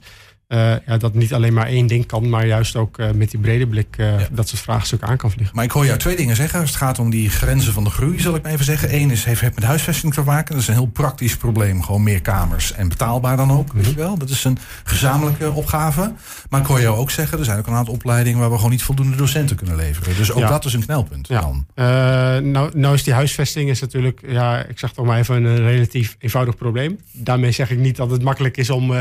Uh, 0.49 0.75
ja, 0.87 0.97
dat 0.97 1.15
niet 1.15 1.35
alleen 1.35 1.53
maar 1.53 1.67
één 1.67 1.87
ding 1.87 2.07
kan, 2.07 2.29
maar 2.29 2.47
juist 2.47 2.77
ook 2.77 2.99
uh, 2.99 3.11
met 3.11 3.31
die 3.31 3.41
brede 3.41 3.67
blik 3.67 3.97
uh, 3.97 4.21
ja. 4.21 4.29
dat 4.31 4.49
soort 4.49 4.61
vraagstukken 4.61 5.09
aan 5.09 5.17
kan 5.17 5.31
vliegen. 5.31 5.55
Maar 5.55 5.65
ik 5.65 5.71
hoor 5.71 5.87
jou 5.87 5.99
twee 5.99 6.17
dingen 6.17 6.37
zeggen. 6.37 6.61
Als 6.61 6.69
het 6.69 6.79
gaat 6.79 6.99
om 6.99 7.11
die 7.11 7.31
grenzen 7.31 7.73
van 7.73 7.85
de 7.85 7.91
groei, 7.91 8.21
zal 8.21 8.35
ik 8.35 8.43
maar 8.43 8.53
even 8.53 8.65
zeggen. 8.65 8.95
Eén 8.95 9.11
is, 9.11 9.25
heeft, 9.25 9.41
heeft 9.41 9.55
met 9.55 9.65
huisvesting 9.65 10.15
te 10.15 10.23
maken. 10.23 10.53
Dat 10.53 10.63
is 10.63 10.69
een 10.69 10.75
heel 10.75 10.87
praktisch 10.87 11.37
probleem. 11.37 11.83
Gewoon 11.83 12.03
meer 12.03 12.21
kamers 12.21 12.73
en 12.73 12.89
betaalbaar 12.89 13.37
dan 13.37 13.51
ook. 13.51 13.65
Mm 13.65 13.71
-hmm. 13.71 13.81
Weet 13.81 13.91
je 13.91 13.97
wel? 13.97 14.19
Dat 14.19 14.29
is 14.29 14.45
een 14.45 14.59
gezamenlijke 14.85 15.51
opgave. 15.51 16.13
Maar 16.51 16.61
ik 16.61 16.67
hoor 16.67 16.81
jou 16.81 16.97
ook 16.97 17.11
zeggen, 17.11 17.39
er 17.39 17.45
zijn 17.45 17.59
ook 17.59 17.67
een 17.67 17.75
aantal 17.75 17.95
opleidingen 17.95 18.41
waar 18.41 18.51
we 18.51 18.57
gewoon 18.57 18.71
niet 18.71 18.83
voldoende 18.83 19.17
docenten 19.17 19.57
kunnen 19.57 19.77
leveren. 19.77 20.17
Dus 20.17 20.33
ook 20.33 20.39
ja. 20.39 20.49
dat 20.49 20.65
is 20.65 20.73
een 20.73 20.85
knelpunt. 20.85 21.29
Ja. 21.29 21.41
Dan. 21.41 21.67
nou, 22.51 22.79
nou 22.79 22.95
is 22.95 23.03
die 23.03 23.15
huisvesting 23.15 23.71
is 23.71 23.81
natuurlijk, 23.81 24.21
ja, 24.27 24.65
ik 24.65 24.79
zeg 24.79 24.93
toch 24.93 25.07
maar 25.07 25.19
even 25.19 25.45
een 25.45 25.57
relatief 25.57 26.17
eenvoudig 26.19 26.57
probleem. 26.57 26.99
Daarmee 27.13 27.51
zeg 27.51 27.71
ik 27.71 27.79
niet 27.79 27.97
dat 27.97 28.11
het 28.11 28.23
makkelijk 28.23 28.57
is 28.57 28.71
om, 28.71 28.93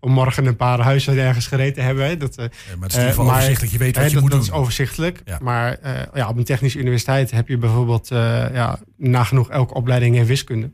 om 0.00 0.12
morgen 0.12 0.46
een 0.46 0.56
paar 0.56 0.80
huis 0.94 1.08
ergens 1.08 1.46
gereden 1.46 1.84
hebben. 1.84 2.18
Dat, 2.18 2.34
ja, 2.34 2.42
maar 2.42 2.88
het 2.88 2.90
is 2.90 2.94
in 2.94 3.00
ieder 3.00 3.14
geval 3.14 3.24
uh, 3.24 3.32
overzichtelijk. 3.32 3.72
Je 3.72 3.78
weet 3.78 3.96
wat 3.96 4.04
je 4.04 4.12
dat, 4.12 4.22
moet 4.22 4.30
dat 4.30 4.40
doen. 4.40 4.48
is 4.48 4.54
overzichtelijk. 4.54 5.20
Ja. 5.24 5.38
Maar 5.42 5.78
uh, 5.84 5.90
ja, 6.14 6.28
op 6.28 6.36
een 6.36 6.44
technische 6.44 6.78
universiteit 6.78 7.30
heb 7.30 7.48
je 7.48 7.58
bijvoorbeeld 7.58 8.08
ja, 8.08 8.78
nagenoeg 8.96 9.50
elke 9.50 9.74
opleiding 9.74 10.16
in 10.16 10.26
wiskunde. 10.26 10.70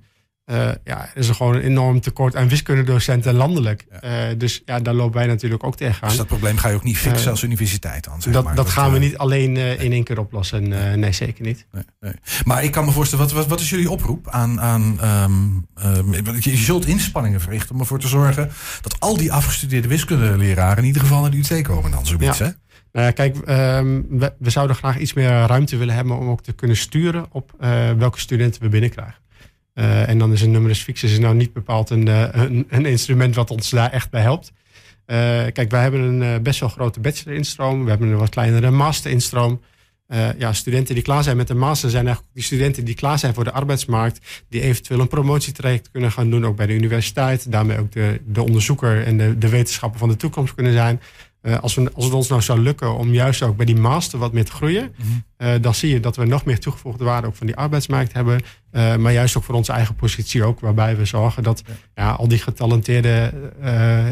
Uh, 0.50 0.56
ja, 0.84 1.00
er 1.00 1.10
is 1.14 1.28
er 1.28 1.34
gewoon 1.34 1.54
een 1.54 1.62
enorm 1.62 2.00
tekort 2.00 2.36
aan 2.36 2.48
wiskundedocenten 2.48 3.34
landelijk. 3.34 3.86
Ja. 4.00 4.30
Uh, 4.30 4.38
dus 4.38 4.62
ja, 4.64 4.80
daar 4.80 4.94
lopen 4.94 5.18
wij 5.18 5.26
natuurlijk 5.26 5.64
ook 5.64 5.76
tegenaan. 5.76 6.08
Dus 6.08 6.18
dat 6.18 6.26
probleem 6.26 6.56
ga 6.56 6.68
je 6.68 6.74
ook 6.74 6.84
niet 6.84 6.98
fixen 6.98 7.24
uh, 7.24 7.30
als 7.30 7.42
universiteit 7.42 8.04
dan? 8.04 8.22
Zeg 8.22 8.32
dat, 8.32 8.44
maar. 8.44 8.54
dat, 8.54 8.64
dat 8.64 8.74
gaan 8.74 8.92
we 8.92 8.98
niet 8.98 9.18
alleen 9.18 9.52
nee. 9.52 9.76
in 9.76 9.92
één 9.92 10.04
keer 10.04 10.18
oplossen. 10.18 10.68
Nee, 10.68 10.96
nee 10.96 11.12
zeker 11.12 11.44
niet. 11.44 11.66
Nee, 11.72 11.82
nee. 12.00 12.12
Maar 12.44 12.64
ik 12.64 12.70
kan 12.70 12.84
me 12.84 12.90
voorstellen, 12.90 13.24
wat, 13.24 13.34
wat, 13.34 13.46
wat 13.46 13.60
is 13.60 13.70
jullie 13.70 13.90
oproep 13.90 14.28
aan... 14.28 14.60
aan 14.60 14.98
um, 15.04 15.66
je, 16.40 16.50
je 16.50 16.56
zult 16.56 16.86
inspanningen 16.86 17.40
verrichten 17.40 17.74
om 17.74 17.80
ervoor 17.80 17.98
te 17.98 18.08
zorgen... 18.08 18.50
dat 18.80 19.00
al 19.00 19.16
die 19.16 19.32
afgestudeerde 19.32 19.88
wiskundeleraren 19.88 20.78
in 20.78 20.84
ieder 20.84 21.02
geval 21.02 21.20
naar 21.20 21.30
de 21.30 21.36
UT 21.36 21.62
komen 21.62 21.90
dan 21.90 22.06
zoiets, 22.06 22.38
ja. 22.38 22.44
hè? 22.44 22.50
Nou 22.92 23.06
ja, 23.06 23.12
kijk, 23.12 23.36
um, 23.36 24.06
we, 24.18 24.32
we, 24.38 24.50
zouden 24.50 24.76
graag 24.76 24.98
iets 24.98 25.12
meer 25.12 25.28
ruimte 25.28 25.76
willen 25.76 25.94
hebben... 25.94 26.18
om 26.18 26.28
ook 26.28 26.42
te 26.42 26.52
kunnen 26.52 26.76
sturen 26.76 27.26
op 27.30 27.54
welke 27.96 28.20
studenten 28.20 28.62
we 28.62 28.68
binnenkrijgen. 28.68 29.14
Uh, 29.80 30.08
en 30.08 30.18
dan 30.18 30.32
is 30.32 30.42
een 30.42 30.50
numerus 30.50 30.82
fixus 30.82 31.18
nou 31.18 31.34
niet 31.34 31.52
bepaald 31.52 31.90
een, 31.90 32.06
uh, 32.06 32.28
een, 32.32 32.66
een, 32.68 32.86
instrument 32.86 33.34
wat 33.34 33.50
ons 33.50 33.70
daar 33.70 33.90
echt 33.90 34.10
bij 34.10 34.22
helpt. 34.22 34.52
Uh, 35.06 35.16
kijk, 35.52 35.70
wij 35.70 35.82
hebben 35.82 36.00
een 36.00 36.42
best 36.42 36.60
wel 36.60 36.68
grote 36.68 37.00
bachelor-instroom. 37.00 37.84
We 37.84 37.90
hebben 37.90 38.08
een 38.08 38.16
wat 38.16 38.28
kleinere 38.28 38.70
master-instroom. 38.70 39.60
ja, 40.38 40.52
studenten 40.52 40.94
die 40.94 41.04
klaar 41.04 41.22
zijn 41.22 41.36
met 41.36 41.48
de 41.48 41.54
master 41.54 41.90
zijn 41.90 42.04
eigenlijk 42.04 42.34
die 42.34 42.44
studenten 42.44 42.84
die 42.84 42.94
klaar 42.94 43.18
zijn 43.18 43.34
voor 43.34 43.44
de 43.44 43.52
arbeidsmarkt. 43.52 44.44
Die 44.48 44.60
eventueel 44.60 45.00
een 45.00 45.08
promotietraject 45.08 45.90
kunnen 45.90 46.12
gaan 46.12 46.30
doen, 46.30 46.46
ook 46.46 46.56
bij 46.56 46.66
de 46.66 46.74
universiteit. 46.74 47.52
Daarmee 47.52 47.78
ook 47.78 47.92
de, 47.92 48.20
de 48.26 48.42
onderzoeker 48.42 49.04
en 49.04 49.16
de, 49.16 49.38
de 49.38 49.48
wetenschapper 49.48 49.98
van 49.98 50.08
de 50.08 50.16
toekomst 50.16 50.54
kunnen 50.54 50.72
zijn. 50.72 51.00
Uh, 51.42 51.58
als, 51.58 51.74
we, 51.74 51.90
als 51.94 52.04
het 52.04 52.14
ons 52.14 52.28
nou 52.28 52.42
zou 52.42 52.60
lukken 52.60 52.96
om 52.96 53.12
juist 53.12 53.42
ook 53.42 53.56
bij 53.56 53.66
die 53.66 53.76
master 53.76 54.18
wat 54.18 54.32
meer 54.32 54.44
te 54.44 54.52
groeien, 54.52 54.94
-hmm. 54.96 55.24
uh, 55.38 55.54
dan 55.60 55.74
zie 55.74 55.92
je 55.92 56.00
dat 56.00 56.16
we 56.16 56.24
nog 56.24 56.44
meer 56.44 56.58
toegevoegde 56.58 57.04
waarde 57.04 57.26
ook 57.26 57.36
van 57.36 57.46
die 57.46 57.56
arbeidsmarkt 57.56 58.12
hebben. 58.12 58.40
Uh, 58.72 58.96
maar 58.96 59.12
juist 59.12 59.36
ook 59.36 59.44
voor 59.44 59.54
onze 59.54 59.72
eigen 59.72 59.94
positie 59.94 60.44
ook, 60.44 60.60
waarbij 60.60 60.96
we 60.96 61.04
zorgen 61.04 61.42
dat 61.42 61.62
ja. 61.66 61.74
Ja, 61.94 62.10
al 62.10 62.28
die 62.28 62.38
getalenteerde 62.38 63.32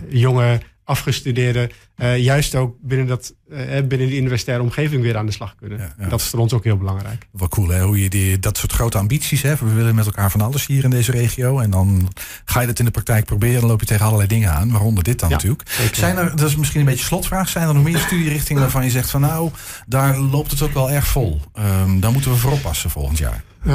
jonge 0.08 0.60
afgestudeerden 0.84 1.70
uh, 1.98 2.18
juist 2.18 2.54
ook 2.54 2.76
binnen, 2.80 3.06
dat, 3.06 3.34
uh, 3.50 3.58
binnen 3.58 4.08
die 4.08 4.18
universitaire 4.20 4.62
omgeving 4.62 5.02
weer 5.02 5.16
aan 5.16 5.26
de 5.26 5.32
slag 5.32 5.54
kunnen. 5.54 5.78
Ja, 5.78 5.94
ja. 5.98 6.08
Dat 6.08 6.20
is 6.20 6.26
voor 6.26 6.38
ons 6.38 6.52
ook 6.52 6.64
heel 6.64 6.76
belangrijk. 6.76 7.26
Wat 7.30 7.48
cool 7.48 7.68
hè, 7.68 7.82
hoe 7.82 8.02
je 8.02 8.10
die, 8.10 8.38
dat 8.38 8.56
soort 8.56 8.72
grote 8.72 8.98
ambities 8.98 9.42
hebt. 9.42 9.60
We 9.60 9.72
willen 9.72 9.94
met 9.94 10.06
elkaar 10.06 10.30
van 10.30 10.40
alles 10.40 10.66
hier 10.66 10.84
in 10.84 10.90
deze 10.90 11.10
regio. 11.10 11.58
En 11.58 11.70
dan 11.70 12.12
ga 12.44 12.60
je 12.60 12.66
dat 12.66 12.78
in 12.78 12.84
de 12.84 12.90
praktijk 12.90 13.24
proberen. 13.24 13.60
Dan 13.60 13.68
loop 13.68 13.80
je 13.80 13.86
tegen 13.86 14.04
allerlei 14.04 14.28
dingen 14.28 14.52
aan, 14.52 14.70
waaronder 14.70 15.04
dit 15.04 15.18
dan 15.18 15.28
ja, 15.28 15.34
natuurlijk. 15.34 15.68
Zeker. 15.68 15.96
Zijn 15.96 16.16
er, 16.16 16.36
dat 16.36 16.48
is 16.48 16.56
misschien 16.56 16.80
een 16.80 16.86
beetje 16.86 17.04
slotvraag, 17.04 17.48
zijn 17.48 17.68
er 17.68 17.74
nog 17.74 17.84
meer 17.84 17.98
studierichtingen 17.98 18.62
waarvan 18.62 18.84
je 18.84 18.90
zegt 18.90 19.10
van 19.10 19.20
nou, 19.20 19.50
daar 19.86 20.18
loopt 20.18 20.50
het 20.50 20.62
ook 20.62 20.72
wel 20.72 20.90
erg 20.90 21.06
vol. 21.06 21.40
Um, 21.58 22.00
daar 22.00 22.12
moeten 22.12 22.30
we 22.30 22.36
voor 22.36 22.52
oppassen 22.52 22.90
volgend 22.90 23.18
jaar. 23.18 23.42
Uh, 23.66 23.74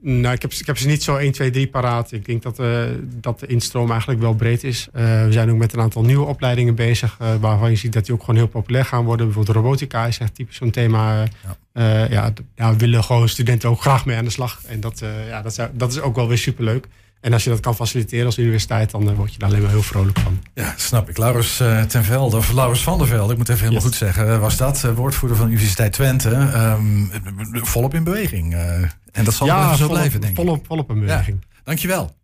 nou, 0.00 0.34
ik 0.34 0.42
heb, 0.42 0.52
ik 0.52 0.66
heb 0.66 0.78
ze 0.78 0.86
niet 0.86 1.02
zo 1.02 1.16
1, 1.16 1.32
2, 1.32 1.50
3 1.50 1.68
paraat. 1.68 2.12
Ik 2.12 2.26
denk 2.26 2.42
dat, 2.42 2.56
dat 3.20 3.40
de 3.40 3.46
instroom 3.46 3.90
eigenlijk 3.90 4.20
wel 4.20 4.34
breed 4.34 4.64
is. 4.64 4.88
We 4.92 5.26
zijn 5.30 5.50
ook 5.50 5.56
met 5.56 5.72
een 5.72 5.80
aantal 5.80 6.02
nieuwe 6.02 6.26
opleidingen 6.26 6.74
bezig. 6.74 6.97
Uh, 7.02 7.34
waarvan 7.40 7.70
je 7.70 7.76
ziet 7.76 7.92
dat 7.92 8.04
die 8.04 8.14
ook 8.14 8.20
gewoon 8.20 8.36
heel 8.36 8.48
populair 8.48 8.84
gaan 8.84 9.04
worden. 9.04 9.26
Bijvoorbeeld 9.26 9.56
robotica 9.56 10.06
is 10.06 10.18
echt 10.18 10.34
typisch 10.34 10.56
zo'n 10.56 10.70
thema. 10.70 11.24
Ja. 11.72 12.06
ja, 12.10 12.32
ja, 12.54 12.70
we 12.70 12.76
willen 12.76 13.04
gewoon 13.04 13.28
studenten 13.28 13.68
ook 13.68 13.80
graag 13.80 14.06
mee 14.06 14.16
aan 14.16 14.24
de 14.24 14.30
slag. 14.30 14.60
En 14.66 14.80
dat, 14.80 15.02
ja, 15.28 15.42
dat, 15.42 15.58
is, 15.58 15.66
dat 15.72 15.90
is 15.90 16.00
ook 16.00 16.16
wel 16.16 16.28
weer 16.28 16.38
superleuk. 16.38 16.88
En 17.20 17.32
als 17.32 17.44
je 17.44 17.50
dat 17.50 17.60
kan 17.60 17.74
faciliteren 17.74 18.26
als 18.26 18.38
universiteit, 18.38 18.90
dan 18.90 19.14
word 19.14 19.32
je 19.32 19.38
daar 19.38 19.48
alleen 19.48 19.62
maar 19.62 19.70
heel 19.70 19.82
vrolijk 19.82 20.18
van. 20.18 20.42
Ja, 20.54 20.74
snap 20.76 21.08
ik. 21.08 21.18
Laurens 21.18 21.60
uh, 21.60 21.82
ten 21.82 22.04
Velde, 22.04 22.36
of 22.36 22.52
Laurens 22.52 22.82
van 22.82 22.98
der 22.98 23.06
Velde, 23.06 23.32
ik 23.32 23.38
moet 23.38 23.48
even 23.48 23.60
helemaal 23.60 23.82
goed 23.82 23.94
zeggen, 23.94 24.40
was 24.40 24.56
dat 24.56 24.80
woordvoerder 24.80 25.36
van 25.36 25.46
de 25.46 25.52
Universiteit 25.52 25.92
Twente. 25.92 26.30
Um, 26.30 27.10
volop 27.52 27.94
in 27.94 28.04
beweging. 28.04 28.54
en 29.12 29.24
dat 29.24 29.34
zal 29.34 29.46
ja, 29.46 29.74
zo 29.74 29.88
blijven, 29.88 30.20
denk 30.20 30.36
volop, 30.36 30.58
ik. 30.58 30.66
Volop 30.66 30.90
in 30.90 31.00
beweging. 31.00 31.38
Ja. 31.40 31.60
Dankjewel. 31.64 32.16